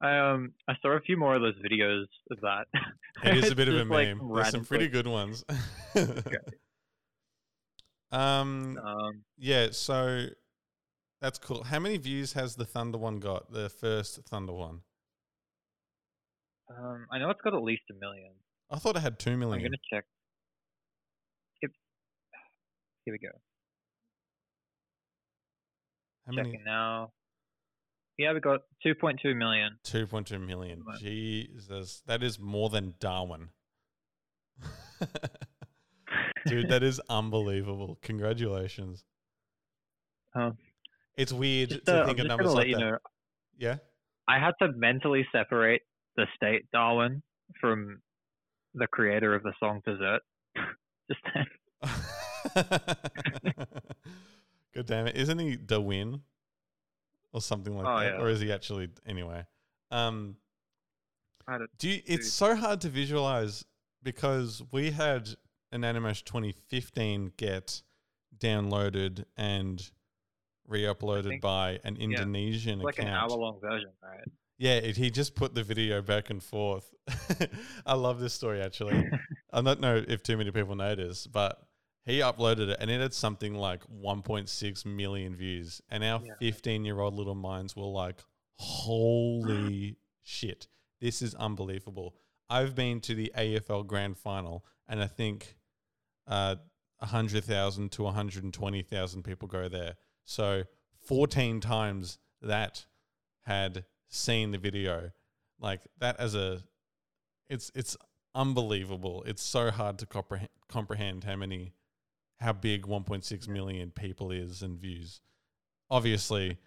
[0.00, 2.66] I um I saw a few more of those videos of that.
[3.22, 4.32] it is a bit of a like, meme.
[4.34, 5.44] There's some pretty good ones.
[8.12, 10.26] Um, Um, Yeah, so
[11.20, 11.64] that's cool.
[11.64, 13.52] How many views has the Thunder one got?
[13.52, 14.82] The first Thunder one.
[16.68, 18.32] um, I know it's got at least a million.
[18.70, 19.58] I thought it had two million.
[19.58, 20.04] I'm gonna check.
[21.62, 21.70] Yep.
[23.04, 23.28] Here we go.
[26.26, 26.60] How many?
[26.64, 27.12] Now.
[28.18, 29.78] Yeah, we got 2.2 million.
[29.82, 30.84] Two point two million.
[30.98, 33.48] Jesus, that is more than Darwin.
[36.46, 37.98] Dude, that is unbelievable.
[38.02, 39.04] Congratulations.
[40.34, 40.56] Um,
[41.16, 42.78] It's weird just, to uh, think I'm of numbers like that.
[42.80, 42.98] know.
[43.58, 43.76] Yeah.
[44.28, 45.82] I had to mentally separate
[46.16, 47.22] the state Darwin
[47.60, 48.00] from
[48.74, 50.20] the creator of the song Dessert.
[51.10, 51.46] just then.
[54.74, 55.16] God damn it!
[55.16, 56.22] Isn't he Dewin
[57.32, 58.14] or something like Oh, that?
[58.14, 58.20] yeah.
[58.22, 59.44] Or is he actually anyway?
[59.90, 60.36] Um,
[61.78, 62.32] do you, it's Dude.
[62.32, 63.64] so hard to visualize
[64.02, 65.28] because we had
[65.72, 67.82] an Animash 2015 get
[68.38, 69.90] downloaded and
[70.66, 73.32] re-uploaded by an Indonesian yeah, like an account.
[73.32, 74.24] hour long version, right?
[74.58, 76.94] Yeah, it, he just put the video back and forth.
[77.86, 79.10] I love this story actually.
[79.52, 81.60] I don't know if too many people know this, but
[82.04, 85.80] he uploaded it and it had something like 1.6 million views.
[85.90, 88.20] And our 15 year old little minds were like,
[88.56, 90.68] holy shit,
[91.00, 92.14] this is unbelievable.
[92.48, 95.56] I've been to the AFL grand final and I think
[96.26, 96.56] uh,
[96.98, 99.96] 100,000 to 120,000 people go there.
[100.24, 100.64] So
[101.06, 102.86] 14 times that
[103.44, 105.10] had seen the video.
[105.58, 106.62] Like that as a
[107.48, 107.96] it's it's
[108.34, 109.22] unbelievable.
[109.26, 111.74] It's so hard to comprehend comprehend how many
[112.40, 115.20] how big 1.6 million people is and views.
[115.90, 116.58] Obviously,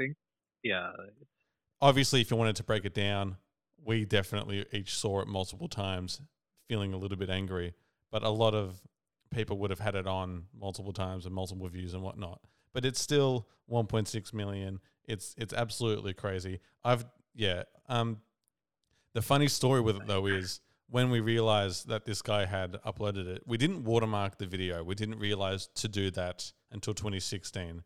[0.64, 0.92] Yeah.
[1.82, 3.38] obviously if you wanted to break it down,
[3.84, 6.22] we definitely each saw it multiple times,
[6.70, 7.74] feeling a little bit angry.
[8.12, 8.82] But a lot of
[9.36, 12.40] people would have had it on multiple times and multiple views and whatnot.
[12.74, 14.80] But it's still 1.6 million.
[15.04, 16.60] It's it's absolutely crazy.
[16.84, 17.64] I've yeah.
[17.88, 18.22] Um,
[19.14, 23.28] the funny story with it though is when we realized that this guy had uploaded
[23.28, 24.84] it, we didn't watermark the video.
[24.84, 27.84] We didn't realize to do that until 2016.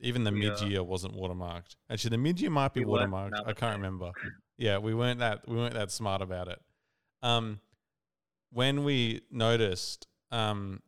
[0.00, 1.76] Even the We, uh, mid year wasn't watermarked.
[1.90, 3.32] Actually, the mid year might be we watermarked.
[3.46, 4.12] I can't remember.
[4.58, 6.60] Yeah, we weren't that we weren't that smart about it.
[7.22, 7.60] Um,
[8.50, 10.80] when we noticed, um,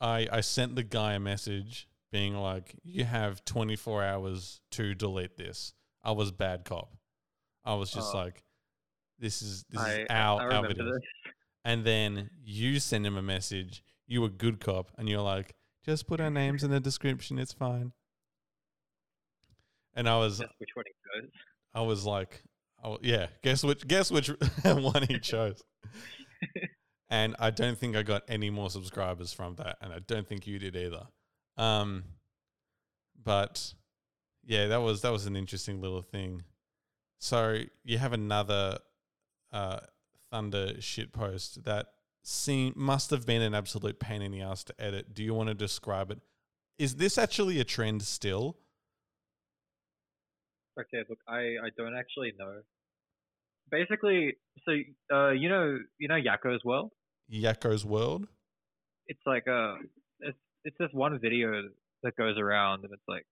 [0.00, 5.36] I I sent the guy a message being like, "You have 24 hours to delete
[5.36, 6.96] this." I was bad cop.
[7.64, 8.18] I was just Oh.
[8.18, 8.44] like,
[9.18, 11.02] "This is this I, is our our video." this.
[11.64, 13.82] And then you send him a message.
[14.06, 17.38] You were good cop, and you're like, "Just put our names in the description.
[17.38, 17.92] It's fine."
[19.94, 21.30] And I was which one he chose.
[21.72, 22.42] I was like,
[22.82, 24.28] oh yeah, guess which guess which
[24.64, 25.62] one he chose.
[27.14, 30.48] and I don't think I got any more subscribers from that, and I don't think
[30.48, 31.06] you did either.
[31.56, 32.02] Um,
[33.22, 33.74] but
[34.44, 36.42] yeah, that was that was an interesting little thing.
[37.20, 38.78] So you have another
[39.52, 39.78] uh,
[40.32, 41.86] Thunder shit post that
[42.24, 45.14] seem must have been an absolute pain in the ass to edit.
[45.14, 46.18] Do you want to describe it?
[46.80, 48.56] Is this actually a trend still?
[50.80, 52.62] Okay, look, I, I don't actually know.
[53.70, 54.34] Basically,
[54.66, 54.72] so
[55.14, 56.90] uh, you know you know Yakko's World.
[57.32, 58.26] Yakko's World?
[59.06, 59.76] It's like a
[60.20, 61.62] it's it's this one video
[62.02, 63.26] that goes around and it's like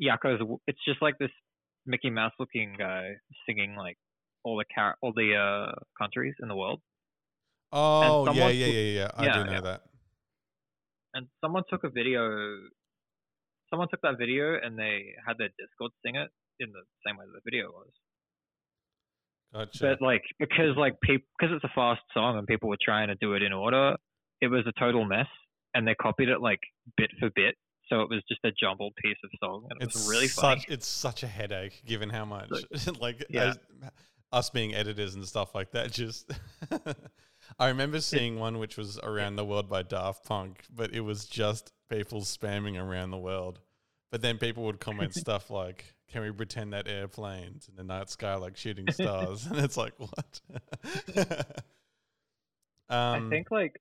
[0.00, 0.40] Yakko's.
[0.66, 1.30] It's just like this
[1.86, 3.12] Mickey Mouse looking guy
[3.46, 3.96] singing like
[4.44, 6.80] all the car all the uh countries in the world.
[7.72, 9.10] Oh yeah, yeah, yeah, yeah.
[9.16, 9.60] I yeah, do know yeah.
[9.60, 9.82] that.
[11.14, 12.56] and someone took a video
[13.70, 17.24] someone took that video and they had their discord sing it in the same way
[17.26, 17.90] that the video was
[19.52, 19.78] Gotcha.
[19.98, 23.16] but like because like people because it's a fast song and people were trying to
[23.16, 23.96] do it in order
[24.40, 25.26] it was a total mess
[25.74, 26.60] and they copied it like
[26.96, 27.56] bit for bit
[27.88, 30.60] so it was just a jumbled piece of song and it it's was really funny
[30.60, 32.48] such it's such a headache given how much
[33.00, 33.48] like Yeah.
[33.50, 33.58] as-
[34.32, 36.30] us being editors and stuff like that just
[37.58, 41.24] I remember seeing one which was around the world by Daft Punk, but it was
[41.24, 43.58] just people spamming around the world.
[44.12, 48.10] But then people would comment stuff like, "Can we pretend that airplanes in the night
[48.10, 50.40] sky like shooting stars?" and it's like, what?
[52.88, 53.80] um, I think like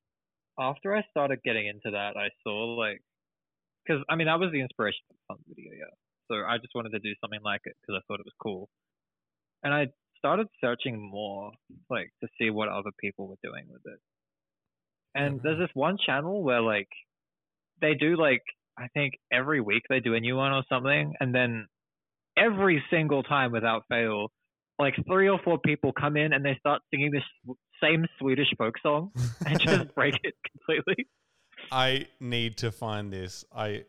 [0.60, 3.02] after I started getting into that, I saw like
[3.86, 5.94] because I mean that was the inspiration for the video, yeah.
[6.28, 8.70] So I just wanted to do something like it because I thought it was cool,
[9.64, 9.88] and I
[10.18, 11.52] started searching more
[11.90, 14.00] like to see what other people were doing with it.
[15.16, 16.90] And there's this one channel where like
[17.82, 18.44] they do like
[18.78, 21.68] I think every week they do a new one or something, and then
[22.40, 24.32] every single time without fail,
[24.78, 28.76] like three or four people come in and they start singing this same Swedish folk
[28.82, 29.12] song
[29.46, 31.08] and just break it completely.
[31.72, 33.44] I need to find this.
[33.54, 33.86] I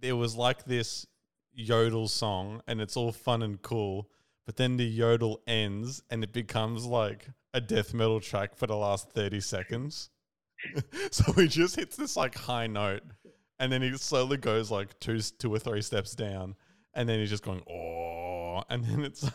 [0.00, 1.06] there was like this
[1.52, 4.08] yodel song and it's all fun and cool,
[4.46, 8.76] but then the yodel ends and it becomes like a death metal track for the
[8.76, 10.10] last 30 seconds.
[11.10, 13.02] so he just hits this like high note
[13.58, 16.54] and then he slowly goes like two two or three steps down
[16.98, 19.20] and then he's just going oh and then it's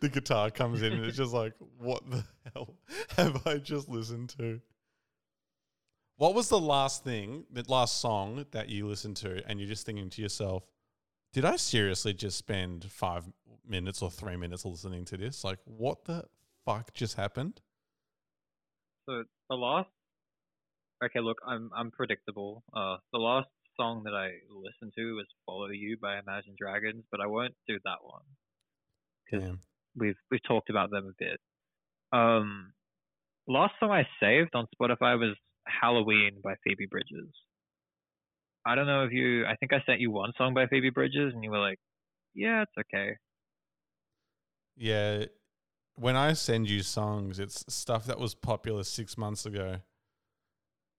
[0.00, 2.74] the guitar comes in and it's just like what the hell
[3.16, 4.60] have I just listened to?
[6.16, 9.86] What was the last thing, the last song that you listened to, and you're just
[9.86, 10.64] thinking to yourself,
[11.32, 13.24] did I seriously just spend five
[13.64, 15.44] minutes or three minutes listening to this?
[15.44, 16.24] Like, what the
[16.66, 17.60] fuck just happened?
[19.06, 19.90] So the last
[21.04, 22.64] Okay, look, I'm I'm predictable.
[22.74, 27.20] Uh the last song that I listened to was Follow You by Imagine Dragons, but
[27.20, 28.22] I won't do that one.
[29.30, 29.60] 'Cause Damn.
[29.94, 31.40] we've we've talked about them a bit.
[32.12, 32.72] Um,
[33.46, 35.36] last song I saved on Spotify was
[35.66, 37.30] Halloween by Phoebe Bridgers.
[38.64, 39.46] I don't know if you.
[39.46, 41.78] I think I sent you one song by Phoebe Bridgers, and you were like,
[42.34, 43.16] "Yeah, it's okay."
[44.76, 45.26] Yeah.
[45.94, 49.82] When I send you songs, it's stuff that was popular six months ago.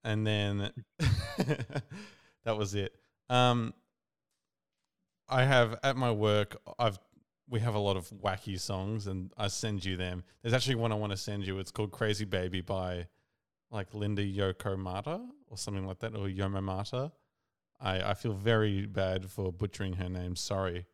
[0.03, 0.73] And then
[2.49, 2.95] that was it.
[3.29, 3.75] Um,
[5.29, 6.97] I have at my work, I've
[7.47, 10.23] we have a lot of wacky songs, and I send you them.
[10.41, 11.59] There's actually one I want to send you.
[11.59, 13.07] It's called "Crazy Baby" by
[13.69, 17.11] like Linda Yoko Mata or something like that, or Yoma Mata.
[17.79, 20.35] I I feel very bad for butchering her name.
[20.35, 20.87] Sorry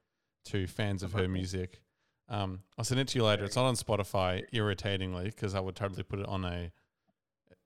[0.46, 1.80] to fans of her music.
[2.28, 3.45] Um, I'll send it to you later.
[3.45, 6.72] It's not on Spotify, irritatingly, because I would totally put it on a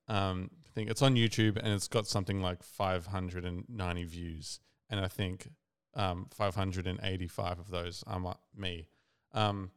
[0.08, 0.90] um thing.
[0.90, 4.60] It's on YouTube and it's got something like 590 views,
[4.90, 5.50] and I think
[5.96, 8.88] um 585 of those are my, me.
[9.34, 9.72] Um,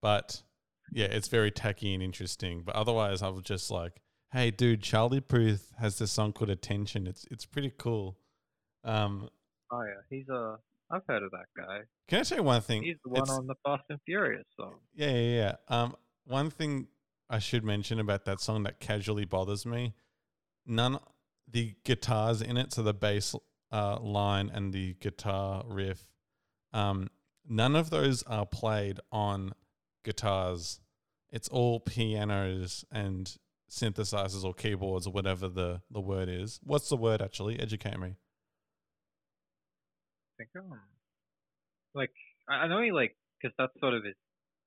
[0.00, 0.42] but
[0.92, 2.62] yeah, it's very tacky and interesting.
[2.64, 4.00] But otherwise, I was just like,
[4.32, 7.06] "Hey, dude, Charlie Puth has this song called Attention.
[7.06, 8.18] It's it's pretty cool."
[8.84, 9.28] Um,
[9.70, 10.58] Oh yeah, he's a.
[10.90, 11.80] I've heard of that guy.
[12.08, 12.82] can I say one thing?
[12.82, 14.74] He's the one It's- on the Fast and Furious song.
[14.94, 15.54] Yeah, yeah, yeah.
[15.68, 16.88] Um, one thing
[17.28, 19.94] I should mention about that song that casually bothers me:
[20.66, 20.98] none
[21.48, 23.34] the guitars in it, so the bass
[23.70, 26.06] uh, line and the guitar riff,
[26.72, 27.08] um,
[27.48, 29.54] none of those are played on
[30.04, 30.80] guitars.
[31.30, 33.34] It's all pianos and
[33.70, 36.60] synthesizers or keyboards or whatever the, the word is.
[36.62, 37.58] What's the word actually?
[37.58, 38.16] Educate me.
[40.28, 40.78] I think um,
[41.94, 42.12] like
[42.48, 44.14] I know he like because that's sort of his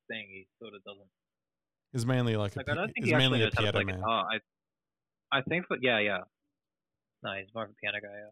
[0.08, 0.28] thing.
[0.30, 1.10] He sort of doesn't
[1.96, 3.72] It's mainly like, like a, I don't think it's he mainly a knows how to
[3.72, 3.96] piano man.
[3.96, 4.26] guitar.
[5.32, 6.20] I I think that yeah yeah.
[7.24, 8.10] No, he's more of a piano guy.
[8.14, 8.30] Yeah.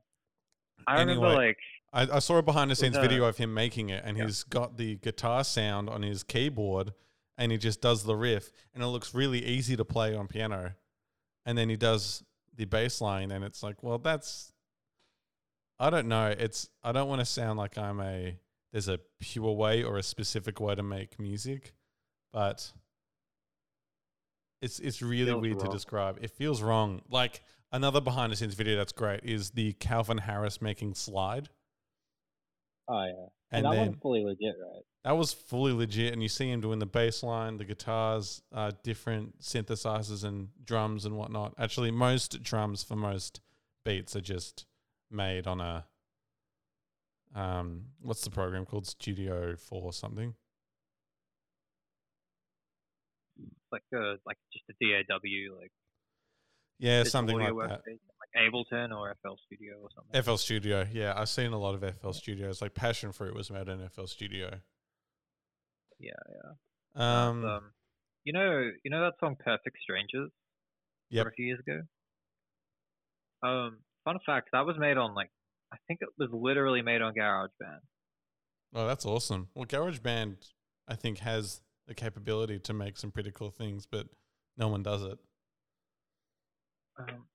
[0.86, 1.58] I remember like
[1.94, 4.26] I, I saw a behind the scenes video of him making it, and Yeah.
[4.26, 6.94] he's got the guitar sound on his keyboard,
[7.38, 10.74] and he just does the riff, and it looks really easy to play on piano.
[11.46, 12.24] And then he does
[12.56, 14.52] the bass line, and it's like, well, that's.
[15.80, 16.28] I don't know.
[16.38, 18.38] It's I don't want to sound like I'm a
[18.72, 21.74] there's a pure way or a specific way to make music,
[22.32, 22.72] but
[24.64, 26.18] it's it's really Feels weird to describe.
[26.22, 27.02] It feels wrong.
[27.10, 31.50] Like another behind the scenes video that's great is the Calvin Harris making slide.
[32.88, 34.84] oh yeah, And that then one's fully legit, right?
[35.04, 38.72] that was fully legit, and you see him doing the bass line, the guitars, uh,
[38.84, 41.54] different synthesizers and drums and whatnot.
[41.58, 43.42] Actually, most drums for most
[43.84, 44.66] beats are just
[45.12, 45.86] made on a
[47.36, 48.88] um, what's the program called?
[48.88, 50.36] Studio Four or something.
[53.74, 55.72] Like a like just a DAW like
[56.80, 57.82] Yeah, something like that.
[57.86, 58.00] like
[58.38, 60.22] Ableton or FL Studio or something.
[60.24, 60.88] FL Studio.
[60.92, 62.62] Yeah, I've seen a lot of FL Studios.
[62.62, 64.62] Like Passion Fruit was made in FL Studio.
[66.00, 66.52] yeah, yeah.
[66.96, 67.72] Um, um,
[68.24, 70.30] you know, you know that song "Perfect Strangers"
[71.12, 71.82] from a few years ago.
[73.42, 75.30] Um, fun fact: that was made on like
[75.74, 77.80] I think it was literally made on GarageBand.
[78.76, 79.50] oh, that's awesome.
[79.56, 80.36] Well, GarageBand,
[80.88, 84.08] I think, has the capability to make some pretty cool things, but
[84.58, 85.18] no one does it.
[87.00, 87.26] Um,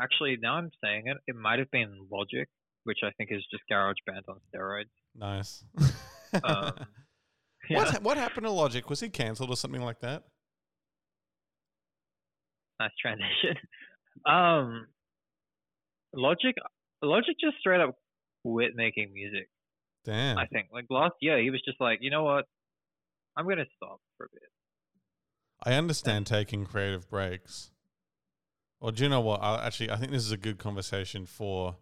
[0.00, 2.48] actually, now I'm saying it, it might have been Logic,
[2.84, 4.84] which I think is just GarageBand on steroids.
[5.14, 5.64] Nice.
[6.44, 6.72] Um,
[7.68, 8.88] What yeah, ha- what happened to Logic?
[8.90, 10.24] Was he cancelled or something like that?
[12.80, 13.56] nice transition.
[14.26, 14.86] um,
[16.14, 16.54] Logic,
[17.02, 17.94] Logic just straight up
[18.44, 19.48] quit making music.
[20.04, 20.38] Damn.
[20.38, 22.46] I think like last year he was just like, you know what,
[23.40, 24.42] I'm gonna stop for a bit.
[25.64, 27.70] I understand taking creative breaks.
[28.80, 29.42] Well, do you know what?
[29.42, 31.76] I actually I think this is a good conversation for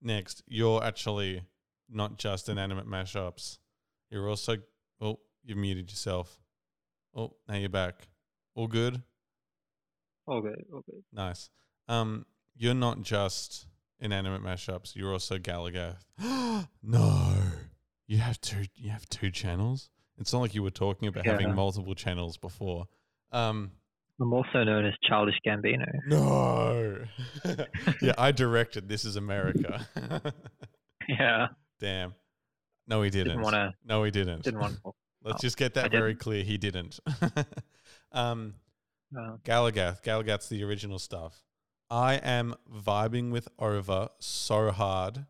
[0.00, 0.42] next.
[0.48, 1.42] You're actually
[1.88, 3.58] not just inanimate mashups.
[4.10, 4.56] You're also
[5.00, 6.40] oh, you've muted yourself.
[7.14, 8.08] Oh, now you're back.
[8.56, 9.02] All good?
[10.26, 11.04] All good, all good.
[11.12, 11.48] Nice.
[11.86, 12.26] Um,
[12.56, 13.66] you're not just
[14.00, 14.96] inanimate mashups.
[14.96, 16.02] You're also Galagath.
[16.82, 17.34] no,
[18.08, 18.64] you have two.
[18.74, 19.88] You have two channels.
[20.22, 22.86] It's not like you were talking about having multiple channels before.
[23.32, 23.72] Um,
[24.20, 25.84] I'm also known as Childish Gambino.
[26.06, 26.98] no.
[28.00, 28.88] yeah, I directed.
[28.88, 29.86] This is America.
[31.08, 31.48] yeah,
[31.80, 32.14] Damn.
[32.86, 33.28] No, he didn't.
[33.28, 34.42] didn't want to, no, he didn't.
[34.44, 34.92] didn't want to.
[35.24, 36.20] Let's oh, just get that I very didn't.
[36.20, 36.42] clear.
[36.44, 36.98] He didn't.
[38.12, 38.54] um,
[39.16, 40.02] Uh, Galagath.
[40.02, 41.42] Galagath's the original stuff.
[41.90, 45.26] I am vibing with Over so hard.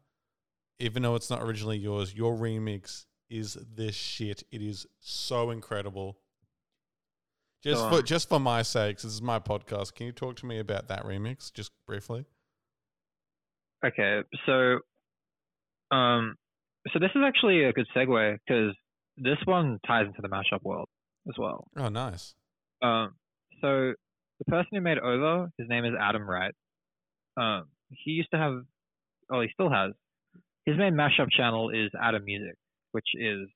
[0.79, 4.43] Even though it's not originally yours, your remix is the shit.
[4.53, 6.19] It is so incredible.
[7.63, 9.95] Just for just for my sakes, this is my podcast.
[9.95, 12.27] Can you talk to me about that remix just briefly?
[13.85, 14.79] okay, so,
[15.95, 16.37] um,
[16.93, 18.75] so this is actually a good segue because
[19.17, 20.89] this one ties into the mashup world
[21.29, 21.67] as well.
[21.77, 22.35] Oh, nice.
[22.83, 23.15] Um,
[23.61, 23.93] so
[24.39, 26.55] the person who made Over, his name is Adam Wright.
[27.37, 28.63] Um, he used to have,
[29.33, 29.93] oh, he still has.
[30.67, 32.57] His main mashup channel is Adam Music,
[32.93, 33.49] which is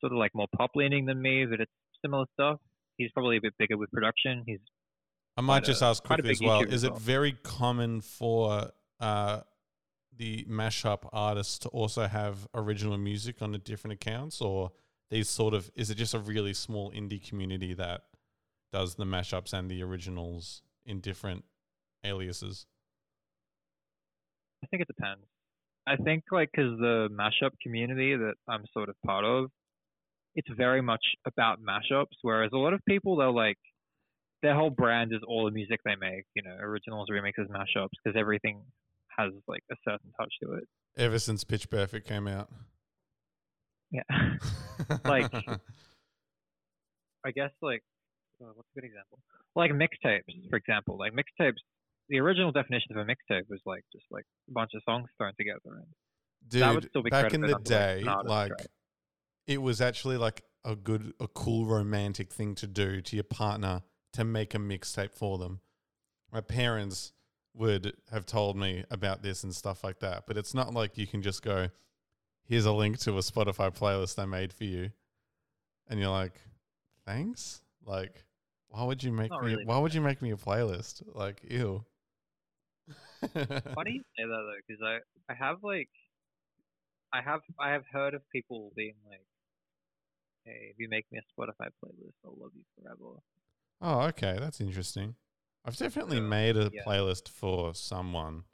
[0.00, 2.58] sort of like more pop leaning than me, but it's similar stuff.
[2.96, 4.44] He's probably a bit bigger with production.
[4.46, 4.60] He's
[5.36, 6.62] I might just a- ask quickly as well.
[6.62, 6.98] Is it well.
[6.98, 9.40] very common for uh,
[10.16, 14.72] the mashup artists to also have original music on the different accounts, or
[15.10, 18.02] these sort of is it just a really small indie community that
[18.72, 21.44] does the mashups and the originals in different
[22.04, 22.66] aliases?
[24.62, 25.24] I think it depends.
[25.90, 29.50] I think like because the mashup community that I'm sort of part of,
[30.36, 32.16] it's very much about mashups.
[32.22, 33.58] Whereas a lot of people, they're like,
[34.42, 36.24] their whole brand is all the music they make.
[36.34, 38.62] You know, originals, remixes, mashups, because everything
[39.18, 40.64] has like a certain touch to it.
[40.96, 42.48] Ever since Pitch Perfect came out,
[43.90, 44.02] Yeah.
[45.04, 45.32] Like-
[47.22, 47.82] I guess like,
[48.40, 49.18] uh, what's a good example?
[49.54, 50.96] Like mixtapes, for example.
[50.98, 51.58] Like mixtapes,
[52.10, 55.32] the original definition of a mixtape was like just like a bunch of songs thrown
[55.38, 55.60] together.
[55.66, 55.86] And
[56.50, 58.66] That would dude, still be back in the day, like right?
[59.46, 63.82] it was actually like a good, a cool romantic thing to do to your partner
[64.12, 65.60] to make a mixtape for them.
[66.32, 67.12] My parents
[67.54, 70.24] would have told me about this and stuff like that.
[70.26, 71.68] But it's not like you can just go,
[72.44, 74.90] here's a link to a Spotify playlist I made for you.
[75.88, 76.40] And you're like,
[77.06, 77.62] thanks?
[77.84, 78.24] Like,
[78.68, 81.02] why would you make Not me really why would you make me a playlist?
[81.12, 81.84] Like, ew.
[83.74, 84.98] Funny you say that though, because I
[85.32, 85.90] I have like
[87.12, 89.24] I have I have heard of people being like,
[90.44, 93.20] "Hey, if you make me a Spotify playlist, I'll love you forever."
[93.80, 95.16] Oh, okay, that's interesting.
[95.64, 96.82] I've definitely So, made a yeah.
[96.86, 98.44] playlist for someone,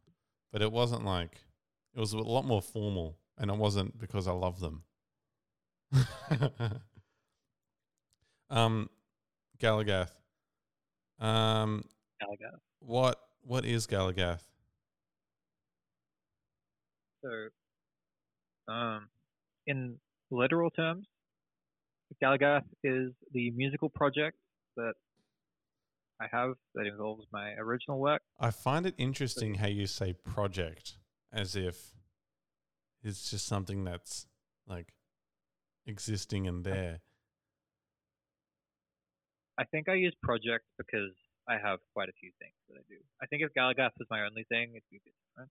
[0.53, 1.43] but it wasn't like
[1.95, 4.85] it was a lot more formal, and it wasn't because I love them.
[8.51, 8.91] um,
[9.59, 10.11] Galagath.
[11.19, 11.85] Um,
[12.23, 12.61] Galagath.
[12.81, 14.43] what what is Galagath?
[17.27, 19.09] So, um,
[19.66, 19.97] in
[20.31, 21.07] literal terms,
[22.22, 24.37] Galagath is the musical project
[24.77, 24.95] that
[26.20, 28.22] I have that involves my original work.
[28.39, 30.99] I find it interesting how you say project
[31.33, 31.93] as if
[33.03, 34.27] it's just something that's
[34.68, 34.93] like
[35.87, 37.01] existing and there.
[39.59, 41.11] I think I use project because
[41.49, 42.97] I have quite a few things that I do.
[43.20, 45.51] I think if Galagath was my only thing, it'd be a bit different.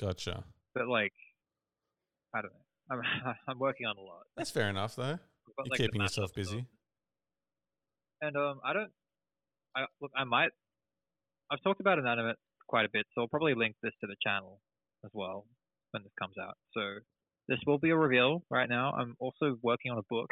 [0.00, 0.44] Gotcha.
[0.74, 1.12] But like,
[2.34, 2.58] I don't know.
[2.90, 4.22] I'm I'm working on a lot.
[4.36, 5.02] That's fair enough, though.
[5.56, 6.52] Got, You're like, keeping yourself mashup stuff.
[6.52, 6.66] busy.
[8.20, 8.90] And um, I don't.
[9.76, 10.10] I look.
[10.16, 10.50] I might.
[11.50, 12.36] I've talked about inanimate
[12.68, 14.60] quite a bit, so I'll probably link this to the channel
[15.04, 15.46] as well
[15.90, 16.54] when this comes out.
[16.72, 16.80] So
[17.48, 18.92] this will be a reveal right now.
[18.92, 20.30] I'm also working on a book.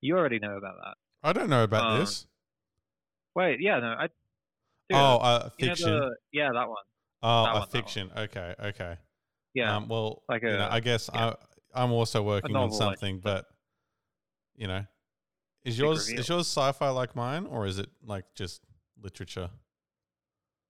[0.00, 0.94] You already know about that.
[1.22, 2.26] I don't know about Um, this.
[3.34, 4.02] Wait, yeah, no, I.
[4.88, 5.90] dude, oh, uh, you know fiction.
[5.90, 6.84] the- yeah, that one.
[7.22, 7.68] oh, that a one.
[7.68, 8.10] fiction.
[8.16, 8.96] Okay, okay.
[9.54, 11.34] Yeah, Um, well, like you know, a- I guess yeah.
[11.74, 13.46] I I'm also working on something, so- but
[14.56, 14.84] you know,
[15.64, 16.20] is yours reveal.
[16.20, 18.60] is yours sci-fi like mine, or is it like just
[19.00, 19.50] literature?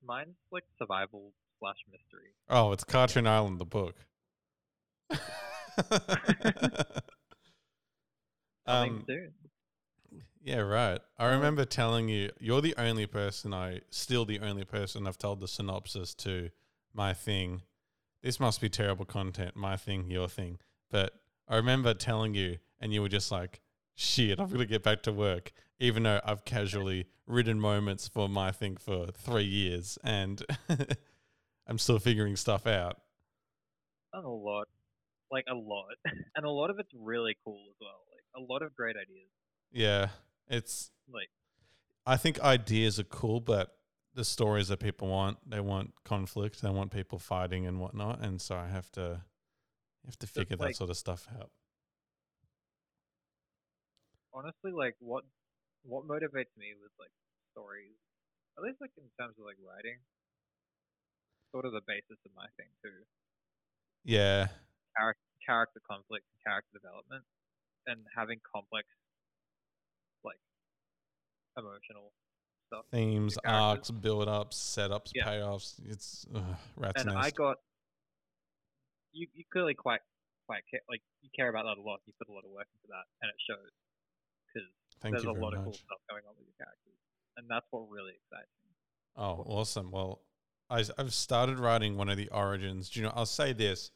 [0.07, 2.35] mine's like survival slash mystery.
[2.51, 3.97] Oh, it's Cartoon Island, the book.
[8.67, 9.33] Um, soon.
[10.43, 10.99] yeah, right.
[11.19, 15.41] I remember telling you you're the only person I still the only person I've told
[15.41, 16.49] the synopsis to
[16.95, 17.61] my thing.
[18.25, 20.59] This must be terrible content, my thing, your thing.
[20.91, 21.13] But
[21.47, 23.61] I remember telling you and you were just like,
[23.97, 25.53] shit, I've got to get back to work.
[25.79, 30.43] Even though I've casually written moments for my thing for three years and
[31.67, 32.97] I'm still figuring stuff out.
[34.15, 34.69] A lot,
[35.31, 35.97] like a lot,
[36.35, 38.01] and a lot of it's really cool as well.
[38.11, 39.29] Like a lot of great ideas.
[39.71, 40.09] Yeah.
[40.49, 41.29] It's Like
[42.07, 43.77] I think ideas are cool, but
[44.15, 48.41] the stories that people want, they want conflict, they want people fighting and whatnot, and
[48.41, 49.23] so I have to
[50.07, 51.51] have to figure that sort of stuff out.
[54.35, 55.25] honestly, like what
[55.85, 57.15] what motivates me with like
[57.53, 57.95] stories,
[58.59, 59.99] at least like in terms of like writing,
[61.53, 63.07] sort of the basis of my thing too.
[64.05, 64.49] Yeah,
[65.47, 67.25] Character conflict and character development,
[67.87, 68.89] and having complex,
[70.25, 70.41] like,
[71.59, 72.13] emotional
[72.75, 72.87] stuff.
[72.91, 75.27] themes, arcs, build ups, setups, Yeah.
[75.27, 75.81] payoffs.
[75.87, 76.43] It's ugh,
[76.77, 77.27] rat's and nest.
[77.27, 77.57] I got
[79.13, 79.27] you.
[79.35, 80.01] You clearly quite
[80.47, 82.01] quite care, like you care about that a lot.
[82.07, 83.71] You put a lot of work into that, and it shows
[84.53, 84.69] because
[85.03, 85.77] there's you a lot of cool much.
[85.81, 86.99] stuff going on with your characters,
[87.37, 88.71] and that's what really excites me.
[89.17, 89.91] Oh, awesome.
[89.91, 90.23] Well,
[90.71, 92.91] I've started writing one of the origins.
[92.91, 93.91] Do you know, I'll say this.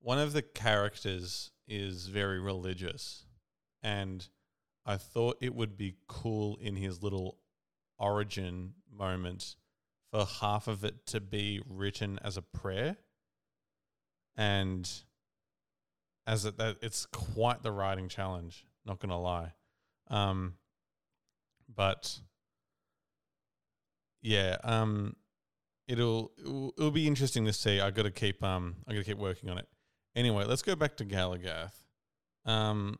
[0.00, 3.24] One of the characters is very religious.
[3.82, 4.26] And
[4.86, 7.38] I thought it would be cool in his little
[7.98, 9.56] origin moment
[10.10, 12.96] for half of it to be written as a prayer.
[14.36, 14.88] And
[16.26, 19.52] as it, that, it's quite the writing challenge, not to lie.
[20.08, 20.54] Um,
[21.72, 22.20] but
[24.22, 25.16] yeah, um,
[25.88, 26.32] it'll,
[26.76, 27.80] it'll be interesting to see.
[27.80, 29.66] I got to keep um I got to keep working on it.
[30.16, 31.74] Anyway, let's go back to Galagath.
[32.44, 32.98] Um,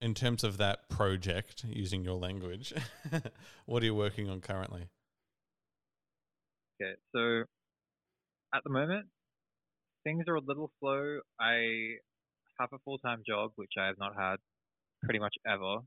[0.00, 2.72] in terms of that project, using your language,
[3.66, 4.88] what are you working on currently?
[6.80, 7.44] Okay, so
[8.54, 9.06] at the moment,
[10.04, 11.20] things are a little slow.
[11.38, 11.96] I
[12.58, 14.36] have a full time job, which I have not had
[15.02, 15.78] pretty much ever.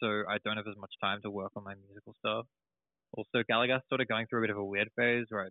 [0.00, 2.46] So I don't have as much time to work on my musical stuff.
[3.12, 5.48] Also, Galagath's sort of going through a bit of a weird phase where I,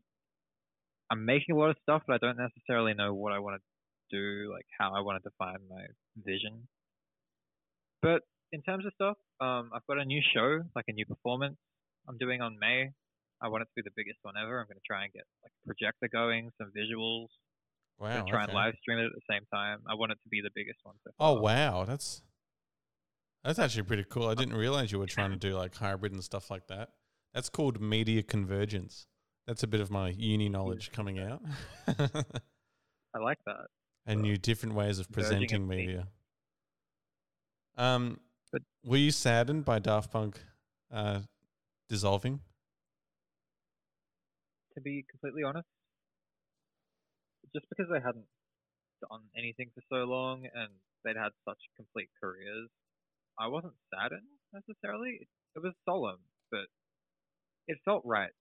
[1.10, 4.18] I'm making a lot of stuff, but I don't necessarily know what I want to
[4.18, 5.86] do, like how I want to define my
[6.18, 6.68] vision.
[8.04, 11.56] But in terms of stuff, um, I've got a new show, like a new performance
[12.08, 12.92] I'm doing on May.
[13.42, 14.60] I want it to be the biggest one ever.
[14.60, 17.28] I'm going to try and get like a projector going, some visuals.
[18.00, 18.14] I'm Wow.
[18.14, 18.56] going to try and okay.
[18.58, 19.80] live stream it at the same time.
[19.90, 20.96] I want it to be the biggest one.
[21.06, 22.22] So Oh wow, that's
[23.44, 24.28] that's actually pretty cool.
[24.28, 26.90] I didn't realize you were trying to do like hybrid and stuff like that.
[27.34, 29.08] That's called media convergence.
[29.48, 31.42] That's a bit of my uni knowledge coming out.
[31.88, 33.68] I like that.
[34.06, 36.08] and new different ways of presenting and media.
[37.78, 38.20] Um,
[38.52, 40.40] But- were you saddened by Daft Punk
[40.92, 41.22] uh,
[41.90, 42.42] dissolving?
[44.76, 45.68] To be completely honest,
[47.54, 48.26] just because they hadn't
[49.08, 50.72] done anything for so long and
[51.04, 52.70] they'd had such complete careers,
[53.38, 55.20] I wasn't saddened necessarily.
[55.22, 56.20] It, it was solemn,
[56.50, 56.66] but
[57.68, 58.32] it felt right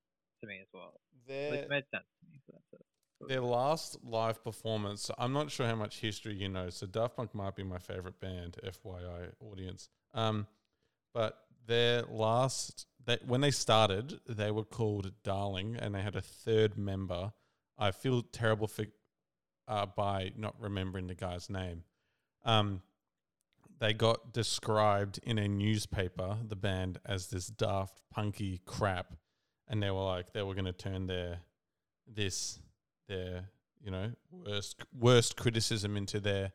[0.40, 1.00] to me as well.
[1.26, 2.40] Their, it made sense to me.
[2.46, 2.86] So that's it.
[3.28, 7.34] Their last live performance, I'm not sure how much history you know, so Daft Punk
[7.34, 9.88] might be my favorite band, FYI audience.
[10.14, 10.46] Um,
[11.14, 12.86] but their last,
[13.26, 17.32] when they started, they were called Darling, and they had a third member.
[17.78, 18.86] I feel terrible for
[19.68, 21.84] uh, by not remembering the guy's name.
[22.44, 22.82] Um,
[23.78, 29.14] they got described in a newspaper, the band, as this daft punky crap,
[29.68, 31.38] and they were like they were going to turn their
[32.06, 32.58] this
[33.12, 33.48] their
[33.84, 36.52] you know worst worst criticism into their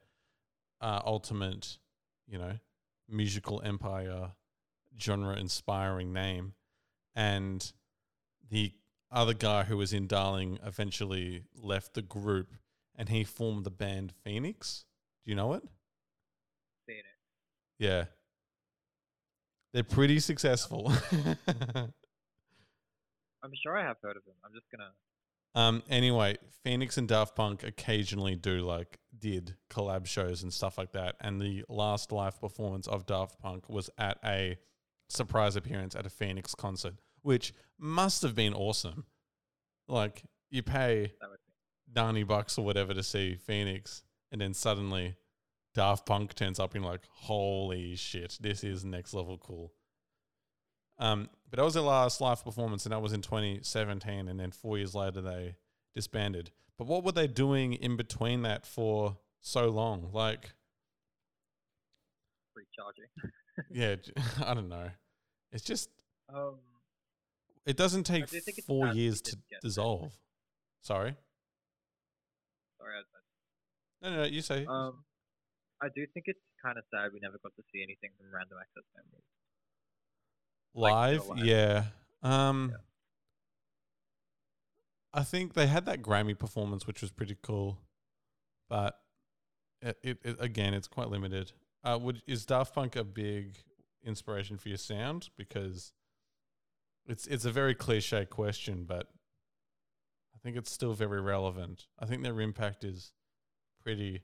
[0.82, 1.78] uh, ultimate
[2.28, 2.54] you know
[3.10, 4.32] musical empire
[5.00, 6.54] genre inspiring name,
[7.16, 7.72] and
[8.50, 8.74] the
[9.12, 12.54] other guy who was in Darling eventually left the group,
[12.96, 14.86] and he formed the band Phoenix.
[15.24, 15.64] Do you know it?
[16.86, 17.84] Seeing it.
[17.84, 18.06] Yeah.
[19.74, 20.92] They're pretty successful.
[23.44, 24.34] I'm sure I have heard of them.
[24.44, 24.92] I'm just gonna.
[25.58, 30.92] Um anyway, Phoenix and Daft Punk occasionally do like did collab shows and stuff like
[30.92, 31.16] that.
[31.20, 34.58] And the last live performance of Daft Punk was at a
[35.10, 39.06] surprise appearance at a Phoenix concert, which must have been awesome.
[39.88, 41.14] Like you pay
[41.96, 45.16] 90 bucks or whatever to see Phoenix and then suddenly
[45.74, 49.74] Daft Punk turns up and like, holy shit, this is next level cool.
[51.00, 54.52] Um, but that was their last live performance and that was in 2017 and then
[54.52, 55.56] four years later they
[55.96, 56.52] disbanded.
[56.78, 60.10] But what were they doing in between that for so long?
[60.14, 60.54] Like,
[62.54, 63.06] Free charging.
[63.72, 63.96] yeah,
[64.46, 64.90] I don't know.
[65.52, 65.90] It's just,
[66.34, 66.60] Um,
[67.66, 69.62] it doesn't take do think it's four years to that.
[69.62, 70.14] dissolve.
[70.82, 71.16] Sorry.
[72.80, 72.94] sorry.
[72.96, 73.02] I,
[74.10, 74.66] No, no, no, you say.
[74.70, 75.04] I, um,
[75.82, 78.58] I do think it's kind of sad we never got to see anything from Random
[78.60, 79.24] Access Memories.
[80.78, 81.46] Like, live, still live.
[81.46, 81.84] yeah.
[82.24, 82.78] Um, Yeah.
[85.14, 87.80] I think they had that Grammy performance, which was pretty cool,
[88.70, 89.00] but
[89.82, 91.52] it, it, it again, it's quite limited.
[91.84, 93.56] Uh, would is Daft Punk a big
[94.04, 95.30] inspiration for your sound?
[95.38, 95.94] Because
[97.08, 99.08] it's it's a very cliche question, but
[100.36, 101.88] I think it's still very relevant.
[101.98, 103.12] I think their impact is
[103.84, 104.22] pretty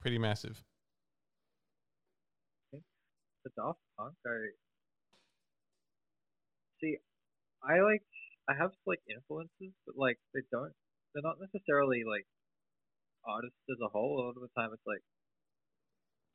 [0.00, 0.64] pretty massive.
[2.72, 4.30] The Daft Punk, I
[6.80, 6.96] see.
[7.62, 8.02] I like.
[8.48, 10.72] I have like influences, but like they don't.
[11.12, 12.26] They're not necessarily like
[13.26, 14.20] artists as a whole.
[14.20, 15.02] A lot of the time, it's like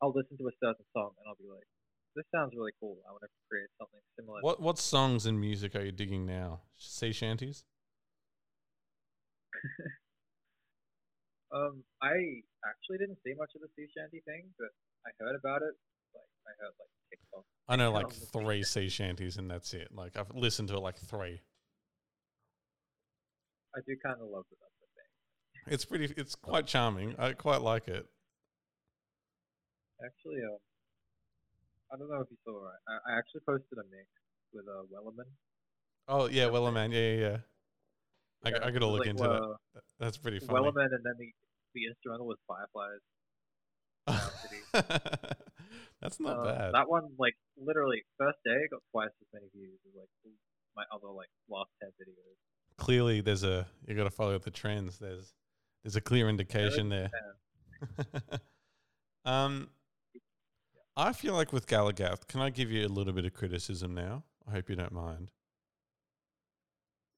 [0.02, 1.66] I'll listen to a certain song and I'll be like,
[2.14, 2.98] "This sounds really cool.
[3.08, 6.60] I want to create something similar." What what songs and music are you digging now?
[6.76, 7.64] Sea shanties.
[11.54, 14.74] Um, I actually didn't see much of the sea shanty thing, but
[15.06, 15.78] I heard about it.
[16.14, 17.44] Like I heard like TikTok.
[17.68, 19.88] I know like three sea shanties and that's it.
[19.92, 21.40] Like I've listened to it like three.
[23.76, 25.72] I do kind of love the Dubstep thing.
[25.74, 26.12] It's pretty.
[26.16, 27.16] It's quite charming.
[27.18, 28.06] I quite like it.
[30.04, 30.58] Actually, um,
[31.92, 32.74] I don't know if you saw it.
[32.88, 34.06] I, I actually posted a mix
[34.52, 35.26] with uh, Wellerman.
[36.06, 36.92] Oh yeah, Wellerman.
[36.92, 37.30] Yeah, yeah.
[37.30, 37.36] yeah.
[38.44, 39.30] I, Yeah, I got to look like, into that.
[39.30, 40.52] uh, That- That's pretty funny.
[40.52, 41.32] Wellerman, and then the
[41.74, 43.00] the instrumental was Fireflies.
[46.04, 46.74] That's not Uh, bad.
[46.74, 50.08] That one, like, literally first day got twice as many views as like
[50.76, 52.36] my other like last ten videos.
[52.76, 53.66] Clearly, there's a.
[53.88, 54.98] You got to follow the trends.
[54.98, 55.32] There's
[55.82, 57.10] there's a clear indication there.
[59.24, 59.70] um,
[60.96, 64.24] I feel like with Galagath, can I give you a little bit of criticism now?
[64.46, 65.30] I hope you don't mind.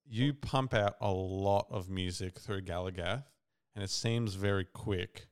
[0.09, 3.25] You pump out a lot of music through Galagath,
[3.75, 5.27] and it seems very quick.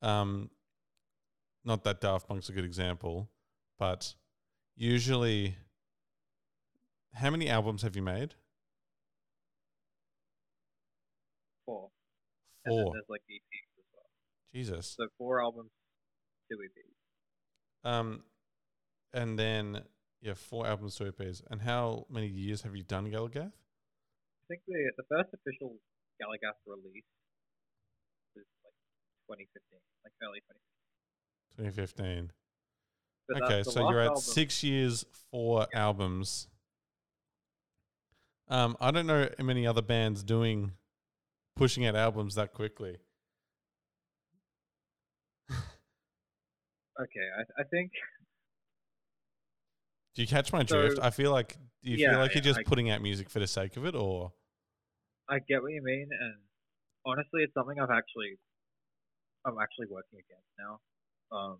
[0.00, 0.50] Um,
[1.64, 3.30] not that Daft Punk's a good example,
[3.78, 4.14] but
[4.76, 5.56] usually,
[7.14, 8.34] how many albums have you made?
[11.64, 11.90] Four.
[12.64, 12.92] And Four.
[12.92, 14.06] there's like EPs as well.
[14.52, 14.94] Jesus.
[14.98, 15.70] So four albums,
[16.50, 17.88] two EPs.
[17.88, 18.24] Um,
[19.12, 19.82] and then
[20.20, 21.42] yeah, four albums, two EPs.
[21.50, 23.52] And how many years have you done Galagath?
[23.52, 25.76] I think the the first official
[26.20, 27.08] Galagath release
[28.36, 28.76] was like
[29.28, 30.73] 2015, like early 2015.
[31.56, 32.32] 2015.
[33.28, 36.48] But okay, so you're at album- six years, four albums.
[38.48, 40.72] Um, I don't know many other bands doing
[41.56, 42.98] pushing out albums that quickly.
[47.00, 47.90] Okay, I, I think
[50.14, 51.00] Do you catch my So- drift?
[51.02, 53.40] I feel like do you Yeah, feel like you're just I- putting out music for
[53.40, 54.32] the sake of it, or
[55.28, 56.34] I get what you mean, and
[57.04, 58.38] honestly, it's something I've actually,
[59.44, 60.78] I'm actually working against now.
[61.32, 61.58] Um,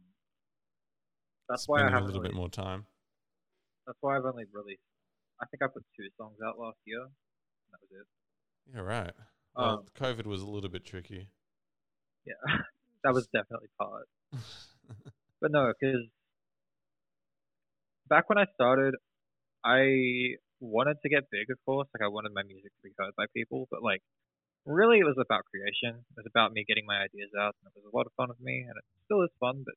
[1.48, 2.86] that's why I have a little really, bit more time?
[3.86, 4.80] That's why I've only released.
[5.40, 7.02] I think I put two songs out last year.
[7.02, 7.10] and
[7.72, 8.06] That was it.
[8.74, 9.12] Yeah, right.
[9.56, 11.28] Well, Um, COVID was a little bit tricky.
[12.24, 12.34] Yeah,
[13.04, 14.08] that was definitely part.
[15.40, 16.00] But no, because
[18.08, 18.94] back when I started,
[19.62, 21.86] I wanted to get big, of course.
[21.92, 24.00] Like I wanted my music to be heard by people, but like
[24.66, 26.00] really, it was about creation.
[26.00, 28.28] It was about me getting my ideas out, and it was a lot of fun
[28.28, 29.62] with me, and it still is fun.
[29.64, 29.74] But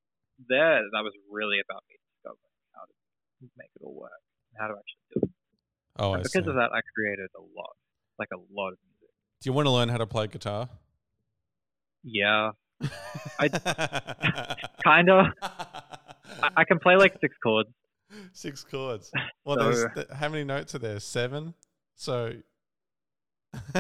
[0.50, 2.96] there, that was really about me discovering how to
[3.58, 4.22] make it all work,
[4.52, 5.32] and how to actually do it.
[6.00, 6.50] oh, I And because see.
[6.50, 7.76] of that, I created a lot,
[8.20, 9.14] like a lot of music.
[9.42, 10.70] Do you want to learn how to play guitar?
[12.04, 12.52] Yeah,
[13.40, 13.50] I
[14.84, 15.34] kinda.
[16.42, 17.70] I, I can play like six chords.
[18.32, 19.12] Six chords.
[19.44, 21.00] Well, there's th- how many notes are there?
[21.00, 21.54] Seven.
[21.96, 22.34] So.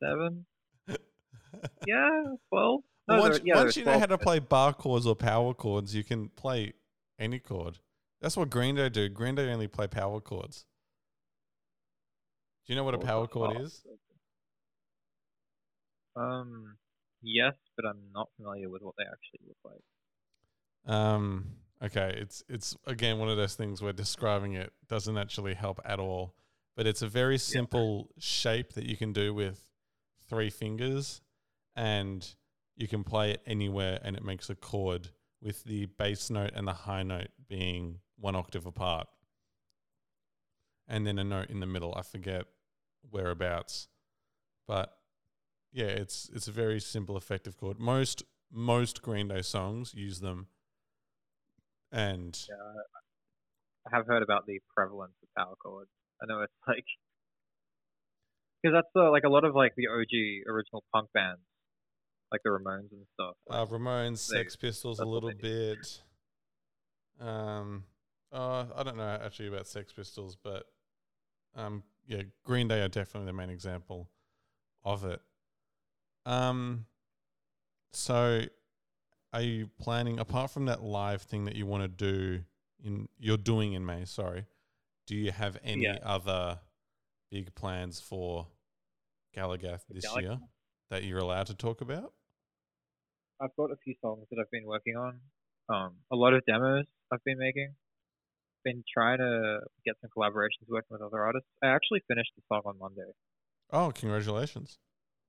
[0.00, 0.46] Seven.
[1.86, 2.82] Yeah, twelve.
[3.08, 5.94] No, once there- yeah, once you know how to play bar chords or power chords,
[5.94, 6.74] you can play
[7.18, 7.78] any chord.
[8.20, 9.08] That's what Green Day do.
[9.08, 10.66] Green Day only play power chords.
[12.66, 13.82] Do you know what a power chord is?
[16.16, 16.76] Um,
[17.22, 20.94] yes, but I'm not familiar with what they actually look like.
[20.94, 25.80] Um, okay, it's it's again one of those things where describing it doesn't actually help
[25.84, 26.34] at all.
[26.76, 29.67] But it's a very simple shape that you can do with
[30.28, 31.20] three fingers,
[31.76, 32.34] and
[32.76, 35.08] you can play it anywhere, and it makes a chord
[35.40, 39.08] with the bass note and the high note being one octave apart,
[40.86, 41.94] and then a note in the middle.
[41.96, 42.44] I forget
[43.10, 43.88] whereabouts,
[44.66, 44.96] but
[45.72, 47.78] yeah, it's it's a very simple, effective chord.
[47.78, 50.48] Most most Green Day songs use them,
[51.92, 52.82] and Yeah,
[53.92, 55.90] I have heard about the prevalence of power chords.
[56.22, 56.84] I know it's like
[58.62, 61.40] because that's uh, like a lot of like the OG original punk bands,
[62.32, 63.34] like the Ramones and stuff.
[63.50, 66.02] uh, Like, Ramones, they- Sex Pistols, a little bit.
[67.20, 67.84] Um,
[68.32, 70.64] uh, I don't know actually about Sex Pistols, but
[71.56, 74.08] um, yeah, Green Day are definitely the main example
[74.84, 75.20] of it.
[76.26, 76.86] Um,
[77.92, 78.42] so
[79.32, 82.44] are you planning apart from that live thing that you want to do
[82.84, 84.04] in you're doing in May?
[84.04, 84.44] Sorry,
[85.06, 85.98] do you have any Yeah.
[86.02, 86.60] other
[87.30, 88.46] big plans for
[89.36, 90.22] Galagath this Galagath?
[90.22, 90.38] year
[90.90, 92.12] that you're allowed to talk about?
[93.40, 95.20] I've got a few songs that I've been working on.
[95.68, 97.74] Um, a lot of demos I've been making.
[98.64, 101.48] Been trying to get some collaborations working with other artists.
[101.62, 103.02] I actually finished the song on Monday,
[103.70, 104.78] Oh, congratulations!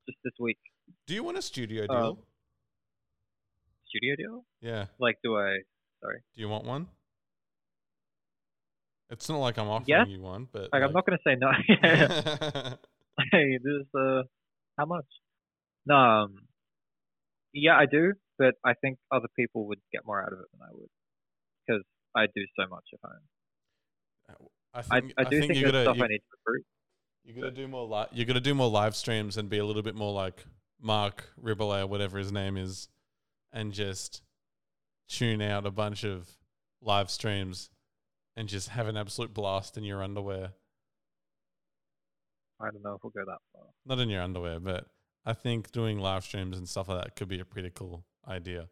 [0.08, 0.58] just this week.
[1.06, 1.95] Do you want a studio deal?
[1.95, 2.18] Um,
[3.88, 4.45] Studio deal?
[4.62, 4.86] yeah.
[5.00, 5.58] Like, do I?
[6.02, 6.22] Sorry.
[6.36, 6.88] Do you want one?
[9.10, 10.07] It's not like I'm offering Yes.
[10.07, 11.51] you one, but Like, I'm not gonna say no.
[13.32, 14.24] hey, this uh,
[14.78, 15.05] how much?
[15.86, 16.36] No, um,
[17.53, 20.62] yeah, I do, but I think other people would get more out of it than
[20.62, 20.89] I would,
[21.68, 21.84] because
[22.16, 24.47] I do so much at home.
[24.74, 26.66] I I, think I do think, you there's gotta stuff you, I need to recruit.
[27.24, 29.82] you gotta do more li- you gotta do more live streams and be a little
[29.82, 30.45] bit more like
[30.80, 32.88] Mark Ribble or whatever his name is,
[33.51, 34.22] and just
[35.07, 36.30] tune out a bunch of
[36.82, 37.72] live streams
[38.40, 40.54] and just have an absolute blast in your underwear.
[42.62, 43.66] I don't know if we'll go that far.
[43.86, 44.88] Not in your underwear, but
[45.26, 48.70] I think doing live streams and stuff like that could be a pretty cool idea.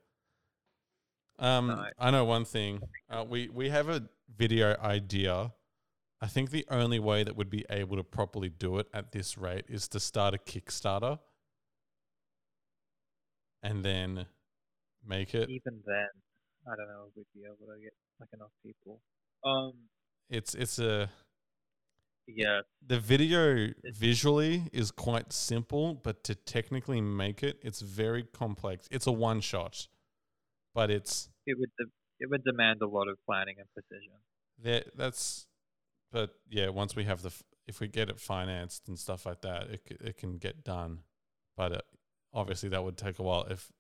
[1.38, 1.92] Um, Nice.
[2.00, 2.82] I know one thing.
[3.10, 5.52] Uh, we we have a video idea.
[6.22, 9.38] I think the only way that would be able to properly do it at this
[9.38, 11.20] rate is to start a Kickstarter
[13.62, 14.28] and then
[15.06, 15.50] make it.
[15.50, 16.08] Even then,
[16.66, 19.02] I don't know if we'd be able to get like enough people.
[19.48, 19.74] Um,
[20.30, 21.10] It's it's a
[22.28, 28.88] yeah, the video visually is quite simple, but to technically make it, it's very complex.
[28.92, 29.88] It's a one shot,
[30.76, 34.12] but it's it would de- it would demand a lot of planning and precision.
[34.64, 35.48] that that's.
[36.12, 39.42] But yeah, once we have the, f- if we get it financed and stuff like
[39.42, 41.00] that, it c- it can get done.
[41.58, 41.82] But it,
[42.34, 43.44] obviously, that would take a while.
[43.50, 43.72] If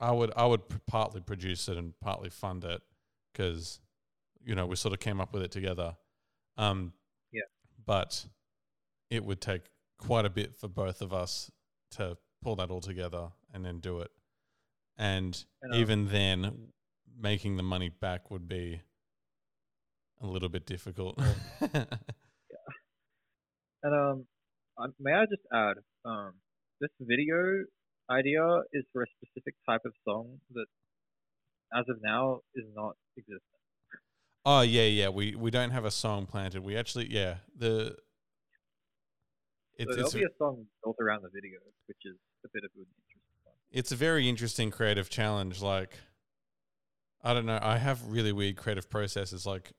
[0.00, 2.82] I would, I would partly produce it and partly fund it
[3.32, 3.80] because
[4.46, 5.96] you know we sort of came up with it together.
[6.56, 6.94] Um,
[7.32, 7.42] Yeah.
[7.84, 8.26] But
[9.10, 9.62] it would take
[9.98, 11.50] quite a bit for both of us
[11.92, 14.10] to pull that all together and then do it.
[14.96, 16.72] And And, um, even then,
[17.18, 18.80] making the money back would be
[20.22, 21.20] a little bit difficult.
[23.86, 24.26] And um,
[24.78, 26.32] um, may I just add, um,
[26.80, 27.64] this video
[28.10, 28.42] idea
[28.72, 30.66] is for a specific type of song that,
[31.72, 33.55] as of now, is not existent.
[34.48, 35.08] Oh yeah, yeah.
[35.08, 36.62] We we don't have a song planted.
[36.62, 37.96] We actually yeah the.
[39.74, 42.62] It's, so there'll it's, be a song built around the video, which is a bit
[42.62, 43.54] of an interesting one.
[43.72, 45.60] it's a very interesting creative challenge.
[45.60, 45.98] Like,
[47.24, 47.58] I don't know.
[47.60, 49.46] I have really weird creative processes.
[49.46, 49.72] Like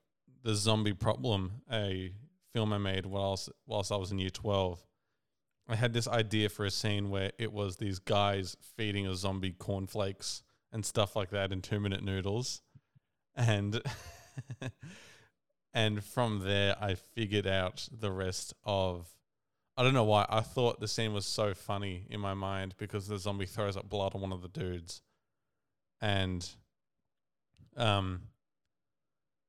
[0.44, 2.12] the zombie problem, a
[2.54, 4.84] film I made whilst whilst I was in year twelve.
[5.70, 9.52] I had this idea for a scene where it was these guys feeding a zombie
[9.52, 10.44] cornflakes
[10.74, 12.62] and stuff like that in two minute noodles,
[13.34, 13.82] and
[15.74, 19.08] and from there I figured out the rest of.
[19.80, 23.08] I don't know why I thought the scene was so funny in my mind because
[23.08, 25.02] the zombie throws up blood on one of the dudes,
[26.02, 26.48] and
[27.76, 28.22] um,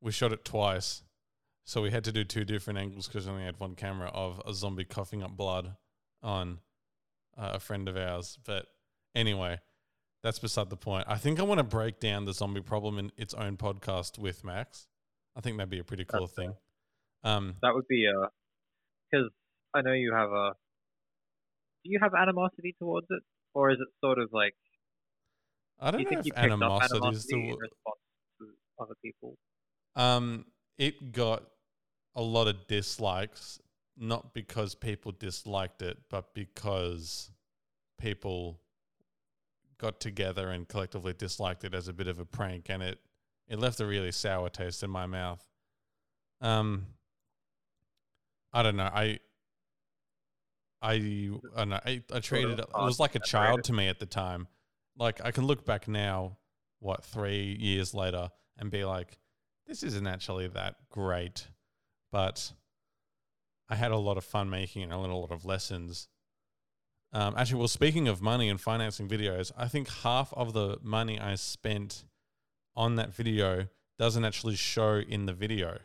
[0.02, 1.02] we shot it twice,
[1.64, 4.40] so we had to do two different angles because we only had one camera of
[4.46, 5.76] a zombie coughing up blood
[6.22, 6.58] on
[7.38, 8.38] uh, a friend of ours.
[8.44, 8.66] But
[9.14, 9.60] anyway,
[10.22, 11.04] that's beside the point.
[11.08, 14.44] I think I want to break down the zombie problem in its own podcast with
[14.44, 14.86] Max.
[15.36, 16.54] I think that'd be a pretty cool That's thing.
[17.22, 18.28] Um, That would be uh,
[19.10, 19.30] because
[19.74, 20.52] I know you have a.
[21.84, 23.22] Do you have animosity towards it,
[23.54, 24.54] or is it sort of like?
[25.80, 28.00] I Do don't you know think if up animosity is animosity the in response
[28.40, 28.46] to
[28.80, 29.36] other people?
[29.94, 30.46] Um,
[30.76, 31.44] it got
[32.16, 33.60] a lot of dislikes,
[33.96, 37.30] not because people disliked it, but because
[38.00, 38.60] people
[39.78, 42.98] got together and collectively disliked it as a bit of a prank, and it
[43.48, 45.44] it left a really sour taste in my mouth.
[46.40, 46.86] Um,
[48.52, 48.90] I don't know.
[48.92, 49.20] I.
[50.80, 51.80] I, I don't know.
[51.84, 52.66] I, I treated it.
[52.72, 54.46] Was like a child to me at the time.
[54.96, 56.38] Like I can look back now,
[56.78, 59.18] what three years later, and be like,
[59.66, 61.48] this isn't actually that great,
[62.12, 62.52] but
[63.68, 64.92] I had a lot of fun making it.
[64.92, 66.06] I learned a lot of lessons.
[67.12, 71.18] Um, actually, well, speaking of money and financing videos, I think half of the money
[71.18, 72.04] I spent
[72.76, 75.78] on that video doesn't actually show in the video,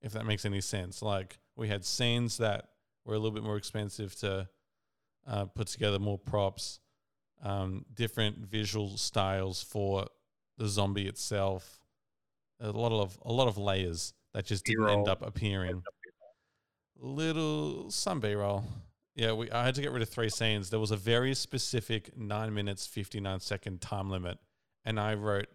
[0.00, 1.02] if that makes any sense.
[1.02, 2.68] Like we had scenes that
[3.04, 4.48] were a little bit more expensive to
[5.26, 6.80] uh, put together, more props,
[7.42, 10.06] um, different visual styles for
[10.56, 11.80] the zombie itself
[12.60, 15.82] a lot of a lot of layers that just didn't end up appearing.
[16.96, 18.64] Little some B roll.
[19.14, 20.70] Yeah, we I had to get rid of three scenes.
[20.70, 24.38] There was a very specific nine minutes fifty nine second time limit,
[24.84, 25.46] and I wrote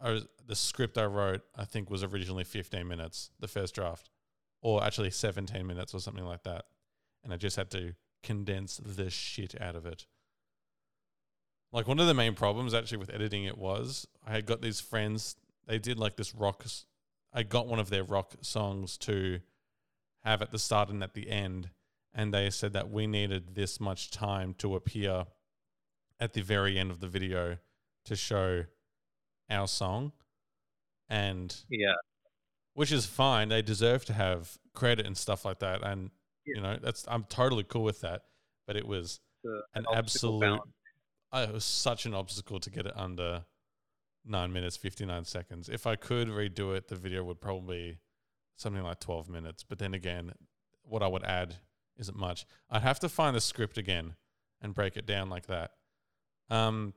[0.00, 1.42] I was, the script I wrote.
[1.56, 4.10] I think was originally fifteen minutes, the first draft,
[4.60, 6.66] or actually seventeen minutes or something like that,
[7.24, 10.06] and I just had to condense the shit out of it.
[11.72, 14.80] Like one of the main problems actually with editing it was I had got these
[14.80, 15.36] friends.
[15.66, 16.64] They did like this rock.
[17.32, 19.40] I got one of their rock songs to
[20.22, 21.70] have at the start and at the end,
[22.14, 25.26] and they said that we needed this much time to appear
[26.20, 27.58] at the very end of the video
[28.04, 28.64] to show
[29.50, 30.12] our song,
[31.08, 31.94] and Yeah,
[32.74, 33.48] which is fine.
[33.48, 36.10] They deserve to have credit and stuff like that, and
[36.44, 36.56] Yeah.
[36.56, 38.22] you know that's I'm totally cool with that.
[38.66, 39.20] But it was
[39.74, 40.60] an obstacle absolute.
[41.32, 43.44] I, it was such an obstacle to get it under
[44.24, 45.68] nine minutes, 59 seconds.
[45.68, 47.98] If I could redo it, the video would probably be
[48.56, 49.64] something like 12 minutes.
[49.64, 50.32] But then again,
[50.82, 51.56] what I would add
[51.98, 52.46] isn't much.
[52.70, 54.14] I'd have to find the script again
[54.60, 55.72] and break it down like that.
[56.50, 56.94] Um,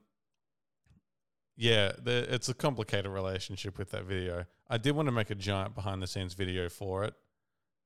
[1.57, 4.45] yeah, the, it's a complicated relationship with that video.
[4.69, 7.13] I did want to make a giant behind the scenes video for it.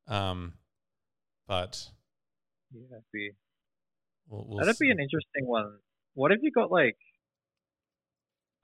[0.08, 0.54] Um,
[1.48, 1.90] but
[2.72, 3.32] Yeah, that'd be
[4.28, 5.78] we'll, we'll that'd be an interesting one.
[6.14, 6.98] What if you got like?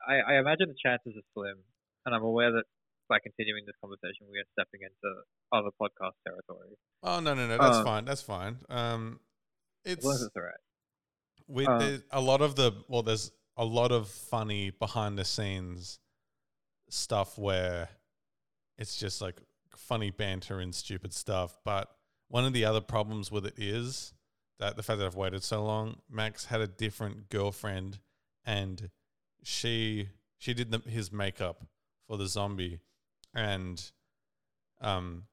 [0.08, 1.58] I I imagine the chances are slim,
[2.06, 2.64] and I'm aware that
[3.10, 6.76] by continuing this conversation, we are stepping into other podcast territory.
[7.04, 8.58] Oh no no no that's Uh, fine that's fine.
[8.70, 9.20] Um,
[9.86, 10.54] As long as it's it's alright.
[11.48, 16.00] with uh, a lot of the well, there's a lot of funny behind the scenes
[16.90, 17.90] stuff where
[18.78, 19.40] it's just like
[19.76, 21.58] funny banter and stupid stuff.
[21.64, 21.90] But
[22.28, 24.14] one of the other problems with it is
[24.60, 25.98] that the fact that I've waited so long.
[26.10, 28.00] Max had a different girlfriend,
[28.46, 28.90] and
[29.44, 31.64] she she did the, his makeup
[32.08, 32.80] for the zombie,
[33.36, 33.92] and
[34.82, 35.24] um,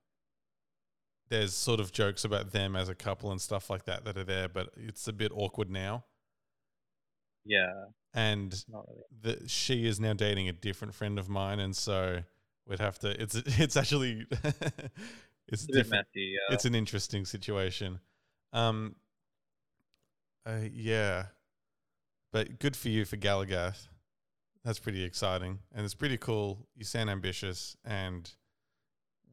[1.29, 4.25] there's sort of jokes about them as a couple and stuff like that that are
[4.25, 6.05] there, but it's a bit awkward now.
[7.45, 9.39] Yeah, And really.
[9.41, 12.23] the, she is now dating a different friend of mine, and so
[12.67, 13.21] we'd have to.
[13.21, 14.93] It's it's actually it's
[15.49, 16.07] It's different.
[16.15, 16.35] messy.
[16.35, 16.55] Yeah.
[16.55, 18.01] It's an interesting situation.
[18.53, 18.97] Um.
[20.45, 21.27] Uh, yeah,
[22.33, 23.87] but good for you for Galagath.
[24.65, 26.67] That's pretty exciting, and it's pretty cool.
[26.77, 28.31] You sound ambitious, and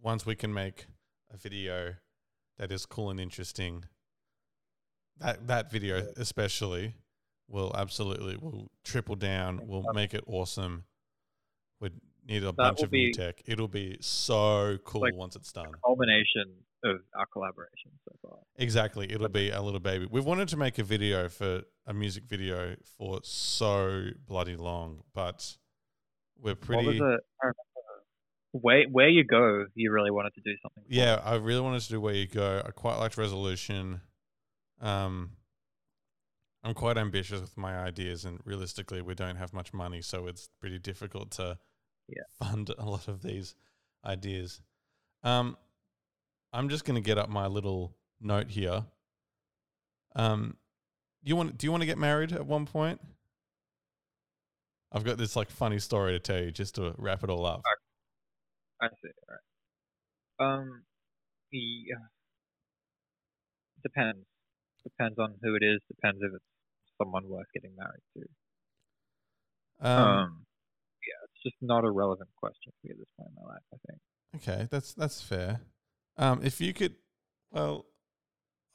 [0.02, 0.88] once we can make
[1.32, 1.96] a video
[2.58, 3.84] that is cool and interesting,
[5.20, 6.96] that that video especially
[7.48, 9.62] will absolutely will triple down.
[9.68, 10.86] We'll make it awesome.
[11.80, 11.92] We
[12.28, 13.42] need a bunch will of new tech.
[13.46, 15.72] It'll be so cool Like- once it's done.
[15.86, 18.38] Culmination of our collaboration so far.
[18.58, 19.12] Exactly.
[19.12, 20.08] It'll be a little baby.
[20.10, 25.58] We've wanted to make a video for a music video for so bloody long, but
[26.38, 27.18] we're What was pretty.
[28.52, 30.84] Where where you go, you really wanted to do something.
[30.88, 32.64] Yeah, I really wanted to do where you go.
[32.66, 34.02] I quite liked resolution.
[34.82, 35.34] Um,
[36.64, 40.50] I'm quite ambitious with my ideas, and realistically, we don't have much money, so it's
[40.60, 41.60] pretty difficult to
[42.08, 42.24] Yeah.
[42.40, 43.56] fund a lot of these
[44.04, 44.62] ideas.
[45.22, 45.56] Um,
[46.52, 48.86] I'm just going to get up my little note here.
[50.16, 50.58] Um,
[51.24, 51.58] you want?
[51.58, 53.00] Do you want to get married at one point?
[54.92, 57.62] I've got this like funny story to tell you, just to wrap it all up.
[58.82, 59.10] I see.
[60.40, 60.54] All right.
[60.54, 60.84] Um,
[61.52, 61.96] yeah.
[63.84, 64.26] Depends.
[64.84, 65.80] Depends on who it is.
[65.88, 66.44] Depends if it's
[66.98, 69.88] someone worth getting married to.
[69.88, 70.46] Um, Um,
[71.08, 73.64] yeah, it's just not a relevant question for me at this point in my life.
[73.74, 74.00] I think.
[74.38, 75.62] Okay, that's that's fair.
[76.20, 76.96] Um, if you could,
[77.50, 77.86] well,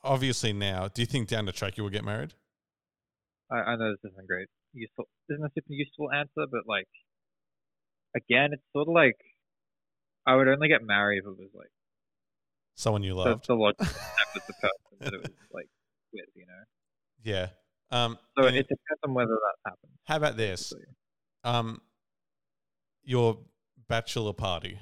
[0.02, 2.32] obviously now, do you think down the track you will get married?
[3.52, 4.48] I, I know this isn't great.
[4.72, 6.88] Useful isn't a super useful answer, but like,
[8.16, 9.16] again, it's sort of like
[10.26, 11.68] I would only get married if it was like
[12.76, 13.46] Someone you the, loved?
[13.46, 15.68] the logical step with the person that it was like
[16.14, 16.62] with, you know.
[17.22, 17.48] yeah.
[17.90, 19.92] Um, So it depends on whether that happens.
[20.06, 20.72] how about this?
[21.44, 21.82] Um,
[23.04, 23.38] your
[23.86, 24.78] bachelor party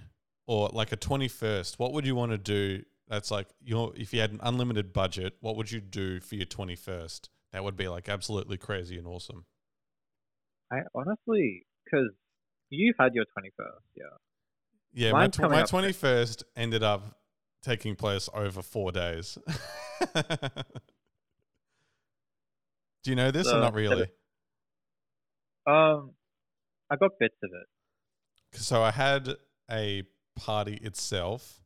[0.47, 1.79] or like a twenty first.
[1.79, 2.85] What would you want to do?
[3.09, 5.35] That's like your if you had an unlimited budget.
[5.41, 7.31] What would you do for your twenty first?
[7.53, 9.45] That would be like absolutely crazy and awesome.
[10.73, 12.11] I honestly, because
[12.71, 14.05] you've had your 21st, yeah.
[14.95, 17.19] Yeah, my tw- my up twenty first ended up
[17.63, 19.39] taking place over four days.
[23.05, 24.07] Do you know this or not really?
[25.67, 26.13] Um,
[26.91, 28.59] I got bits of it.
[28.59, 29.29] So I had
[29.71, 30.03] a
[30.37, 31.61] party itself,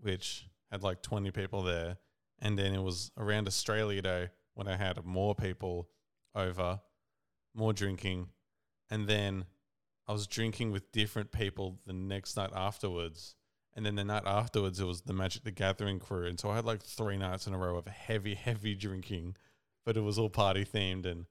[0.00, 1.98] which had like twenty people there,
[2.38, 5.88] and then it was around Australia Day when I had more people
[6.34, 6.80] over,
[7.54, 8.28] more drinking,
[8.90, 9.44] and then
[10.06, 13.34] I was drinking with different people the next night afterwards.
[13.76, 16.26] And then the night afterwards, it was the Magic the Gathering crew.
[16.26, 19.36] And so I had like three nights in a row of heavy, heavy drinking,
[19.84, 21.06] but it was all party themed.
[21.06, 21.26] And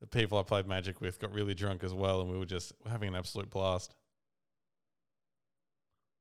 [0.00, 2.20] the people I played Magic with got really drunk as well.
[2.20, 3.96] And we were just having an absolute blast.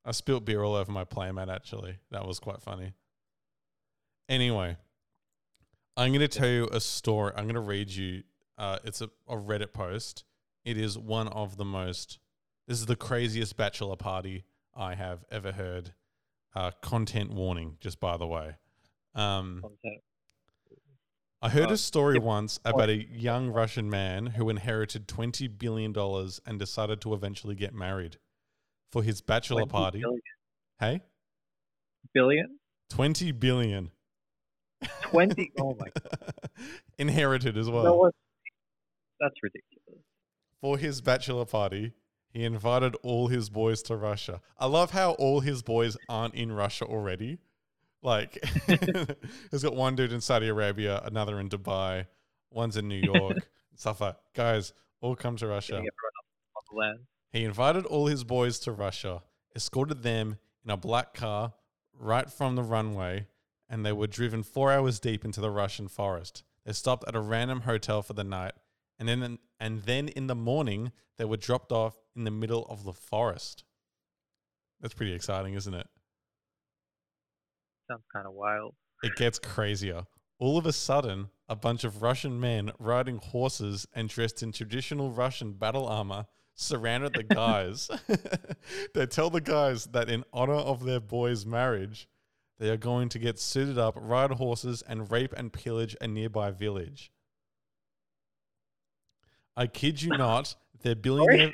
[0.05, 1.97] I spilt beer all over my playmat, actually.
[2.11, 2.93] That was quite funny.
[4.29, 4.77] Anyway,
[5.97, 7.31] I'm going to tell you a story.
[7.35, 8.23] I'm going to read you.
[8.57, 10.23] Uh, it's a, a Reddit post.
[10.63, 12.19] It is one of the most.
[12.67, 14.45] This is the craziest bachelor party
[14.75, 15.93] I have ever heard.
[16.55, 18.55] Uh, content warning, just by the way.
[19.13, 19.63] Um,
[21.41, 25.93] I heard Uh, a story once about a young Russian man who inherited $20 billion
[26.45, 28.17] and decided to eventually get married
[28.95, 29.99] for his bachelor party.
[29.99, 30.21] Billion?
[30.79, 31.01] Hey?
[32.13, 32.59] billion?
[32.91, 33.91] 20 billion.
[35.01, 35.51] 20?
[35.59, 36.33] Oh my god.
[36.97, 37.83] Inherited as well.
[37.83, 38.13] That was,
[39.19, 40.01] that's ridiculous.
[40.61, 41.91] for his bachelor party,
[42.29, 44.39] he invited all his boys to Russia.
[44.57, 47.39] I love how all his boys aren't in Russia already.
[48.01, 48.41] Like,
[49.51, 52.07] he's got one dude in Saudi Arabia, another in Dubai,
[52.49, 53.39] one's in New York,
[53.75, 54.71] stuff like guys,
[55.01, 55.83] all come to Russia.
[57.35, 57.83] Getting everyone on the land.
[57.83, 59.23] He invited all his boys to Russia,
[59.55, 61.53] escorted them in a black car
[61.93, 63.27] right from the runway,
[63.69, 66.43] and they were driven four hours deep into the Russian forest.
[66.65, 68.53] They stopped at a random hotel for the night,
[68.97, 72.83] and then and then in the morning they were dropped off in the middle of
[72.83, 73.65] the forest.
[74.81, 75.87] That's pretty exciting, isn't it?
[77.89, 78.75] Sounds kind of wild.
[79.03, 80.05] It gets crazier.
[80.39, 85.11] All of a sudden, a bunch of Russian men riding horses and dressed in traditional
[85.11, 86.25] Russian battle armor
[86.55, 87.89] surrounded the guys.
[88.93, 92.07] they tell the guys that in honor of their boy's marriage,
[92.57, 96.51] they are going to get suited up, ride horses, and rape and pillage a nearby
[96.51, 97.11] village.
[99.57, 101.53] I kid you not, their billionaire.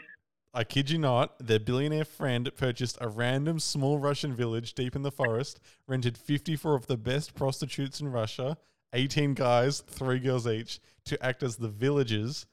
[0.54, 5.02] I kid you not, their billionaire friend purchased a random small Russian village deep in
[5.02, 8.58] the forest, rented 54 of the best prostitutes in Russia,
[8.92, 12.46] 18 guys, 3 girls each, to act as the villagers,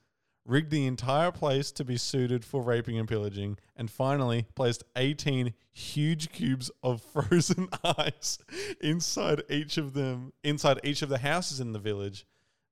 [0.48, 5.52] rigged the entire place to be suited for raping and pillaging, and finally placed 18
[5.70, 8.38] huge cubes of frozen ice
[8.80, 12.26] inside each of them, inside each of the houses in the village.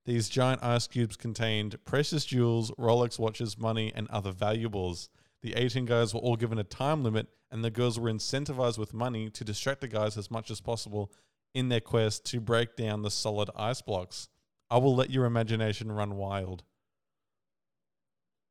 [0.07, 5.11] These giant ice cubes contained precious jewels, Rolex watches, money, and other valuables.
[5.43, 8.95] The 18 guys were all given a time limit, and the girls were incentivized with
[8.95, 11.13] money to distract the guys as much as possible
[11.55, 14.29] in their quest to break down the solid ice blocks.
[14.71, 16.65] I will let your imagination run wild.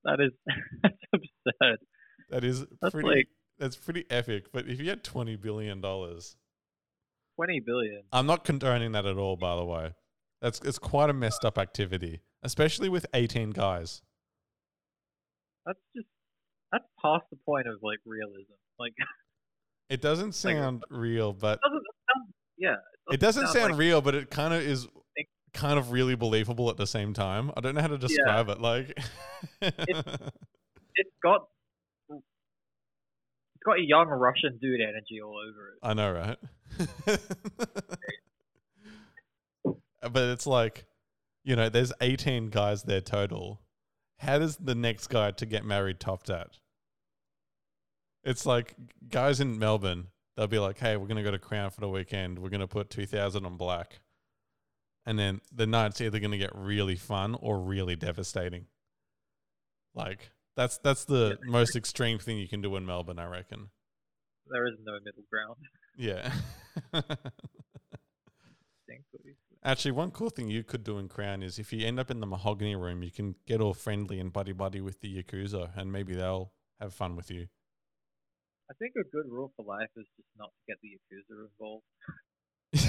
[0.05, 0.31] That is
[0.83, 1.77] that's absurd.
[2.29, 3.07] That is That's pretty.
[3.09, 3.27] like
[3.59, 4.45] that's pretty epic.
[4.53, 6.35] But if you had twenty billion dollars,
[7.35, 8.03] twenty billion.
[8.11, 9.35] I'm not condoning that at all.
[9.35, 9.93] By the way,
[10.41, 14.01] that's it's quite a messed up activity, especially with 18 guys.
[15.65, 16.07] That's just
[16.71, 18.53] that's past the point of like realism.
[18.79, 18.93] Like
[19.89, 22.75] It doesn't Like- sound real, but doesn't sound, yeah.
[23.11, 24.87] it doesn't sound like, real, but it kind of is
[25.55, 27.51] kind of really believable at the same time.
[27.57, 28.61] I don't know how to describe it.
[28.61, 28.99] Like,
[29.61, 31.47] it's got
[32.09, 35.79] it's got a young Russian dude energy all over it.
[35.81, 36.37] I know, right?
[40.11, 40.85] but it's like,
[41.43, 43.61] you know, there's 18 guys there total.
[44.19, 46.59] How does the next guy to get married top that?
[48.23, 48.75] It's like
[49.09, 51.89] guys in Melbourne, they'll be like, hey, we're going to go to Crown for the
[51.89, 52.39] weekend.
[52.39, 53.99] We're going to put 2000 on black.
[55.05, 58.65] And then the night's either going to get really fun or really devastating.
[59.93, 63.69] Like, that's that's the most extreme thing you can do in Melbourne, I reckon.
[64.47, 65.57] There is no middle ground.
[65.97, 66.31] Yeah.
[69.65, 72.19] Actually, one cool thing you could do in Crown is if you end up in
[72.19, 75.91] the mahogany room, you can get all friendly and buddy buddy with the Yakuza, and
[75.91, 77.47] maybe they'll have fun with you.
[78.69, 81.83] I think a good rule for life is just not to get the Yakuza involved.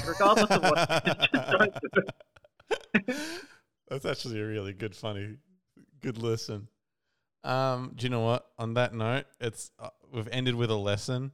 [0.06, 0.88] Regardless of what
[1.34, 2.02] just don't do
[2.94, 3.16] it.
[3.88, 5.36] That's actually a really good, funny,
[6.00, 6.68] good listen.
[7.44, 8.46] Um, do you know what?
[8.58, 11.30] On that note, it's uh, we've ended with a lesson.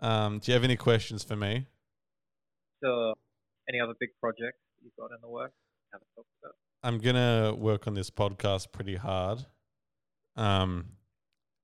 [0.00, 1.66] Um, do you have any questions for me?
[2.82, 3.14] So,
[3.68, 5.54] any other big projects you've got in the works?
[5.92, 6.54] Haven't talked about.
[6.82, 9.44] I'm gonna work on this podcast pretty hard.
[10.36, 10.86] Um,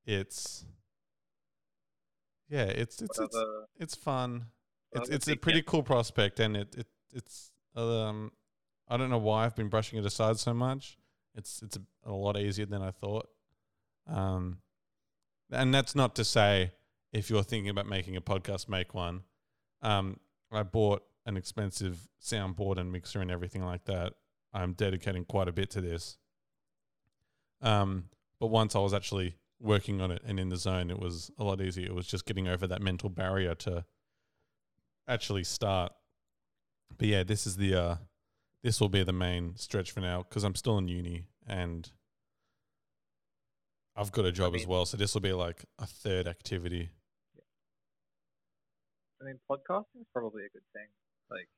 [0.04, 0.66] it's
[2.48, 3.38] yeah, it's it's it's
[3.78, 4.46] it's fun.
[4.92, 8.32] It's it's a pretty cool prospect, and it, it it's um
[8.88, 10.96] I don't know why I've been brushing it aside so much.
[11.34, 13.28] It's it's a, a lot easier than I thought.
[14.06, 14.58] Um,
[15.50, 16.72] and that's not to say
[17.12, 19.22] if you're thinking about making a podcast, make one.
[19.82, 20.18] Um,
[20.50, 24.14] I bought an expensive soundboard and mixer and everything like that.
[24.52, 26.16] I'm dedicating quite a bit to this.
[27.60, 28.04] Um,
[28.40, 31.44] but once I was actually working on it and in the zone, it was a
[31.44, 31.86] lot easier.
[31.86, 33.84] It was just getting over that mental barrier to
[35.08, 35.92] actually start.
[36.96, 37.96] But yeah, this is the uh,
[38.62, 41.90] this will be the main stretch for now because I'm still in uni and
[43.96, 44.86] I've got a job as mean- well.
[44.86, 46.90] So this will be like a third activity.
[49.20, 50.86] I mean, podcasting is probably a good thing.
[51.28, 51.48] Like,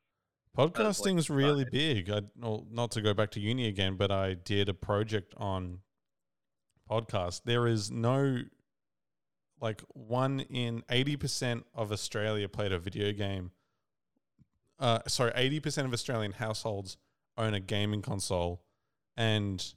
[0.57, 1.71] Podcasting's really started.
[1.71, 2.11] big.
[2.11, 5.81] I well, not to go back to uni again, but I did a project on
[6.91, 7.43] podcast.
[7.45, 8.41] There is no
[9.61, 13.51] like one in eighty percent of Australia played a video game.
[14.79, 16.97] Uh, sorry, eighty percent of Australian households
[17.37, 18.63] own a gaming console,
[19.17, 19.75] and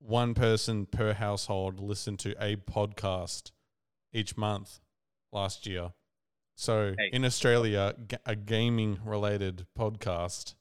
[0.00, 3.50] one person per household listened to a podcast
[4.12, 4.80] each month
[5.32, 5.92] last year.
[6.54, 7.10] So Hey.
[7.12, 7.94] in Australia,
[8.26, 10.54] a gaming related podcast,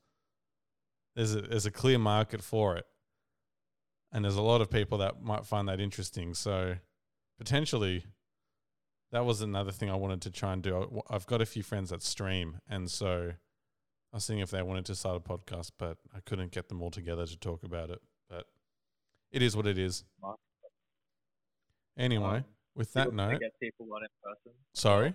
[1.15, 2.85] there's a, there's a clear market for it.
[4.11, 6.33] And there's a lot of people that might find that interesting.
[6.33, 6.77] So
[7.37, 8.05] potentially,
[9.11, 11.03] that was another thing I wanted to try and do.
[11.09, 12.59] I- I've got a few friends that stream.
[12.67, 13.31] And so
[14.11, 16.81] I was seeing if they wanted to start a podcast, but I couldn't get them
[16.81, 18.01] all together to talk about it.
[18.29, 18.47] But
[19.31, 20.03] it is what it is.
[21.97, 22.45] Anyway, um,
[22.75, 24.51] with that note, get people on in person.
[24.73, 25.07] sorry.
[25.09, 25.13] Are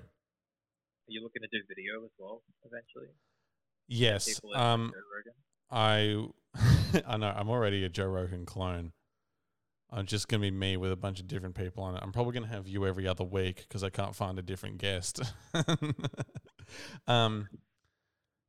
[1.09, 3.13] you looking to do video as well eventually?
[3.89, 4.41] Yes.
[4.55, 4.93] Um,
[5.71, 6.27] I
[7.07, 8.93] I know I'm already a Joe Rogan clone.
[9.93, 12.01] I'm just gonna be me with a bunch of different people on it.
[12.03, 15.21] I'm probably gonna have you every other week because I can't find a different guest.
[17.07, 17.49] um,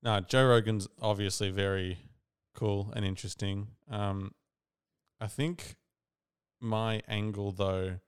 [0.02, 2.00] no, Joe Rogan's obviously very
[2.56, 3.68] cool and interesting.
[3.90, 4.32] Um,
[5.20, 5.76] I think
[6.62, 8.00] my angle though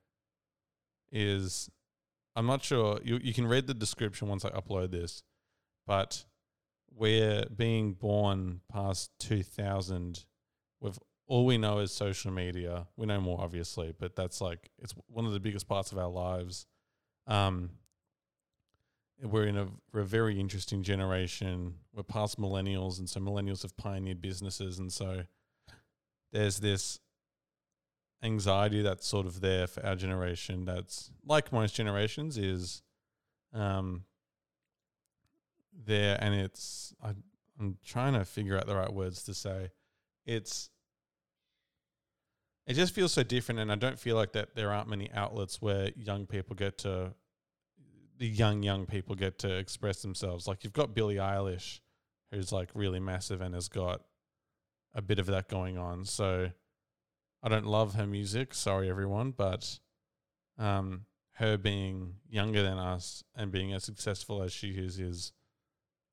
[1.12, 1.70] is
[2.38, 3.00] I'm not sure.
[3.04, 5.24] You you can read the description once I upload this,
[5.86, 6.24] but
[6.90, 10.26] we're being born past 2000
[10.80, 12.88] with all we know is social media.
[12.96, 16.10] We know more obviously but that's like it's one of the biggest parts of our
[16.10, 16.66] lives.
[17.28, 17.72] Um
[19.22, 21.76] we're in a, we're a very interesting generation.
[21.94, 25.24] We're past millennials and so millennials have pioneered businesses and so
[26.32, 27.00] there's this
[28.24, 32.82] anxiety that's sort of there for our generation that's like most generations is
[33.54, 34.04] um
[35.86, 37.12] there and it's I,
[37.60, 39.72] i'm trying to figure out the right words to say.
[40.26, 40.70] It's
[42.68, 45.62] it just feels so different and i don't feel like that there aren't many outlets
[45.62, 47.14] where young people get to
[48.18, 51.80] the young young people get to express themselves like you've got billie eilish
[52.32, 54.02] who's like really massive and has got
[54.94, 56.06] a bit of that going on.
[56.06, 56.50] So
[57.44, 59.80] I don't love her music, sorry everyone, but
[60.58, 65.34] um, her being younger than us and being as successful as she is is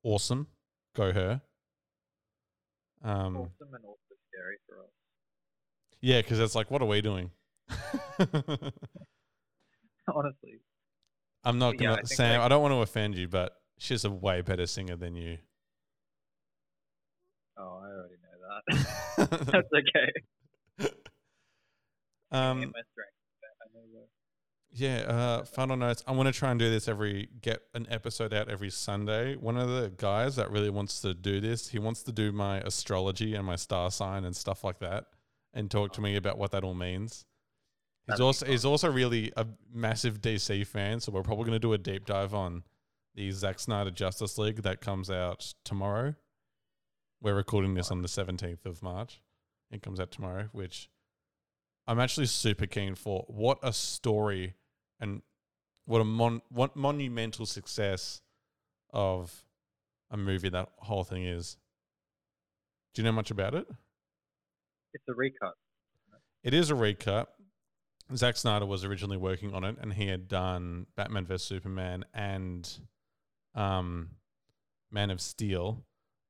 [0.03, 0.47] awesome.
[0.95, 1.41] Go her.
[3.03, 4.91] Um, awesome and also scary for us.
[6.03, 7.31] Yeah, because it's like, what are we doing?
[10.13, 10.59] Honestly,
[11.45, 12.41] I'm not But yeah, gonna, I think, Sam.
[12.41, 15.37] I don't want to offend you, but she's a way better singer than you.
[17.57, 19.39] oh, I already know that.
[19.45, 20.11] That's okay.
[22.31, 23.13] um, my strength.
[23.61, 24.07] I know that.
[24.75, 26.03] Yeah, uh, final notes.
[26.05, 29.35] I want to try and do this every get an episode out every Sunday.
[29.37, 32.59] One of the guys that really wants to do this, he wants to do my
[32.59, 35.05] astrology and my star sign and stuff like that,
[35.53, 37.25] and talk to me about what that all means.
[38.05, 41.59] He's That'd also he's also really a massive DC fan, so we're probably going to
[41.59, 42.63] do a deep dive on
[43.15, 46.15] the Zack Snyder Justice League that comes out tomorrow.
[47.21, 49.21] We're recording this on the seventeenth of March.
[49.71, 50.89] It comes out tomorrow, which
[51.87, 53.23] I'm actually super keen for.
[53.27, 54.55] What a story
[54.99, 55.21] and
[55.85, 58.21] what a mon- what monumental success
[58.91, 59.45] of
[60.11, 61.57] a movie that whole thing is.
[62.93, 63.67] Do you know much about it?
[64.93, 65.53] It's a recut.
[66.43, 67.29] It is a recut.
[68.15, 72.69] Zack Snyder was originally working on it, and he had done Batman vs Superman and
[73.55, 74.09] um,
[74.91, 75.85] Man of Steel.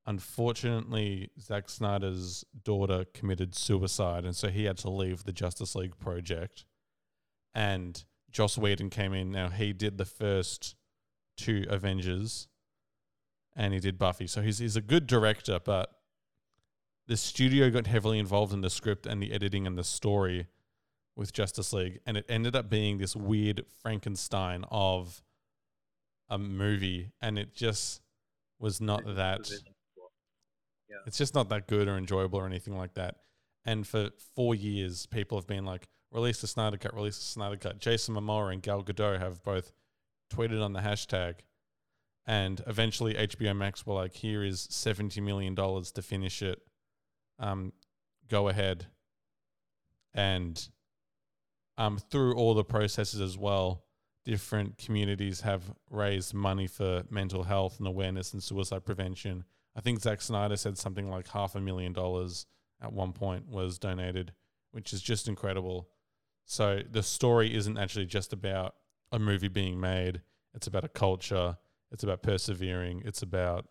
[0.06, 5.98] Unfortunately, Zack Snyder's daughter committed suicide, and so he had to leave the Justice League
[5.98, 6.65] project.
[7.56, 9.31] And Joss Whedon came in.
[9.31, 10.76] Now he did the first
[11.38, 12.48] two Avengers,
[13.56, 14.27] and he did Buffy.
[14.27, 15.91] So he's he's a good director, but
[17.07, 20.47] the studio got heavily involved in the script and the editing and the story
[21.15, 25.21] with Justice League, and it ended up being this weird Frankenstein of
[26.30, 28.01] a movie, and it just
[28.59, 29.45] was not that.
[29.45, 29.73] Squad.
[31.05, 33.15] It's just not that good or enjoyable or anything like that.
[33.65, 37.57] And for four years, people have been like, release the Snyder Cut, release the Snyder
[37.57, 37.80] Cut.
[37.80, 39.71] Jason Momoa and Gal Gadot have both
[40.31, 41.35] tweeted on the hashtag.
[42.25, 46.61] And eventually HBO Max were like, here is $70 million to finish it.
[47.39, 47.73] Um,
[48.30, 48.88] go ahead.
[50.14, 50.68] And
[51.77, 53.84] um, through all the processes as well,
[54.26, 59.43] different communities have raised money for mental health and awareness and suicide prevention.
[59.76, 62.45] I think Zack Snyder said something like half a million dollars
[62.81, 64.34] at one point was donated,
[64.72, 65.89] which is just incredible.
[66.45, 68.76] So the story isn't actually just about
[69.11, 70.22] a movie being made,
[70.53, 71.57] it's about a culture,
[71.91, 73.68] it's about persevering, it's about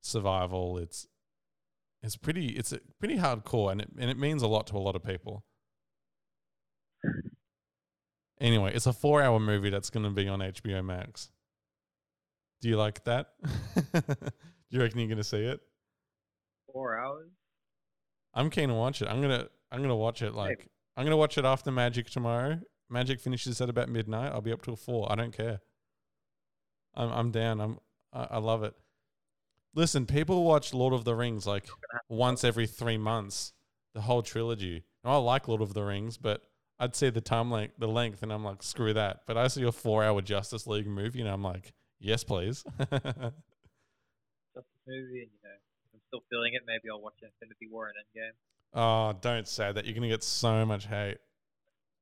[0.00, 0.78] survival.
[0.78, 1.06] It's
[2.02, 4.78] it's pretty it's a, pretty hardcore and it and it means a lot to a
[4.78, 5.44] lot of people.
[8.40, 11.30] Anyway, it's a 4-hour movie that's going to be on HBO Max.
[12.62, 13.28] Do you like that?
[13.92, 14.02] Do
[14.70, 15.60] you reckon you're going to see it?
[16.72, 17.30] Four hours.
[18.34, 19.08] I'm keen to watch it.
[19.08, 20.70] I'm gonna I'm gonna watch it like Maybe.
[20.96, 22.60] I'm gonna watch it after Magic tomorrow.
[22.88, 24.32] Magic finishes at about midnight.
[24.32, 25.10] I'll be up till four.
[25.10, 25.60] I don't care.
[26.94, 27.60] I'm I'm down.
[27.60, 27.78] I'm
[28.12, 28.74] I, I love it.
[29.74, 31.66] Listen, people watch Lord of the Rings like
[32.08, 33.52] once every three months,
[33.94, 34.84] the whole trilogy.
[35.04, 36.42] Now, I like Lord of the Rings, but
[36.78, 39.20] I'd see the time length, the length, and I'm like, screw that.
[39.26, 42.64] But I see a four-hour Justice League movie, and I'm like, yes, please.
[42.78, 43.04] Justice
[44.86, 45.56] movie, and you know,
[45.94, 46.62] I'm still feeling it.
[46.66, 48.34] Maybe I'll watch Infinity War and Endgame.
[48.74, 49.84] oh, don't say that.
[49.84, 51.18] You're gonna get so much hate.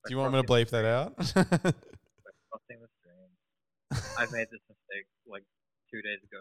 [0.06, 1.16] Do you want me to bleep that out?
[1.18, 1.44] the- by
[2.48, 3.30] crossing the stream.
[4.16, 5.42] I made this mistake like
[5.92, 6.38] two days ago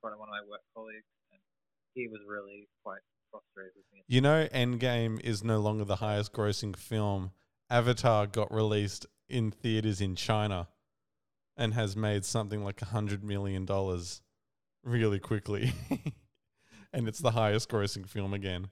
[0.00, 1.40] front of one of my work colleagues, and
[1.94, 3.00] he was really quite
[3.30, 4.02] frustrated with me.
[4.06, 7.32] You know, Endgame is no longer the highest grossing film.
[7.68, 10.68] Avatar got released in theaters in China
[11.56, 14.22] and has made something like a hundred million dollars
[14.84, 15.72] really quickly.
[16.92, 18.68] and it's the highest grossing film again.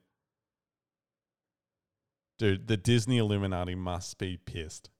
[2.38, 4.90] Dude, the Disney Illuminati must be pissed.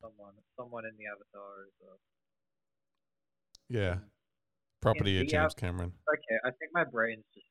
[0.00, 1.74] Someone, someone in the Avatar is.
[1.82, 1.96] Uh,
[3.68, 3.96] Yeah.
[4.80, 5.92] Property of James Cameron.
[6.08, 7.46] okay, I think my brain's just.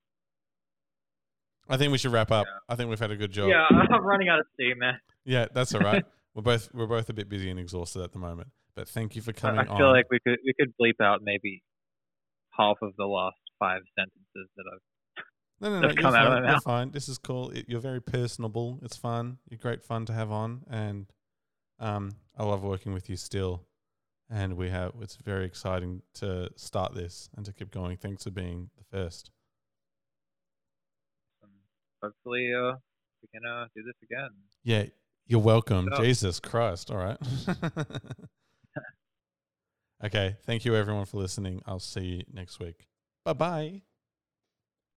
[1.69, 2.45] I think we should wrap up.
[2.45, 2.73] Yeah.
[2.73, 3.49] I think we've had a good job.
[3.49, 4.99] Yeah, I'm running out of steam, man.
[5.25, 6.05] Yeah, that's all right.
[6.33, 8.49] we're both we're both a bit busy and exhausted at the moment.
[8.75, 9.77] But thank you for coming I on.
[9.77, 11.63] feel like we could we could bleep out maybe
[12.57, 15.23] half of the last five sentences that I've.
[15.59, 15.95] No, no, no.
[15.95, 16.43] Come out of fine.
[16.43, 16.91] my You're fine.
[16.91, 17.49] This is cool.
[17.49, 18.79] It, you're very personable.
[18.83, 19.39] It's fun.
[19.49, 21.07] You're great fun to have on, and
[21.79, 23.63] um, I love working with you still.
[24.29, 24.91] And we have.
[25.01, 27.97] It's very exciting to start this and to keep going.
[27.97, 29.31] Thanks for being the first.
[32.03, 32.73] Hopefully, uh,
[33.21, 34.29] we can uh do this again.
[34.63, 34.85] Yeah,
[35.25, 35.89] you're welcome.
[35.97, 36.91] Jesus Christ.
[36.91, 37.17] All right.
[40.03, 40.35] okay.
[40.45, 41.61] Thank you, everyone, for listening.
[41.65, 42.87] I'll see you next week.
[43.25, 43.86] Bye bye.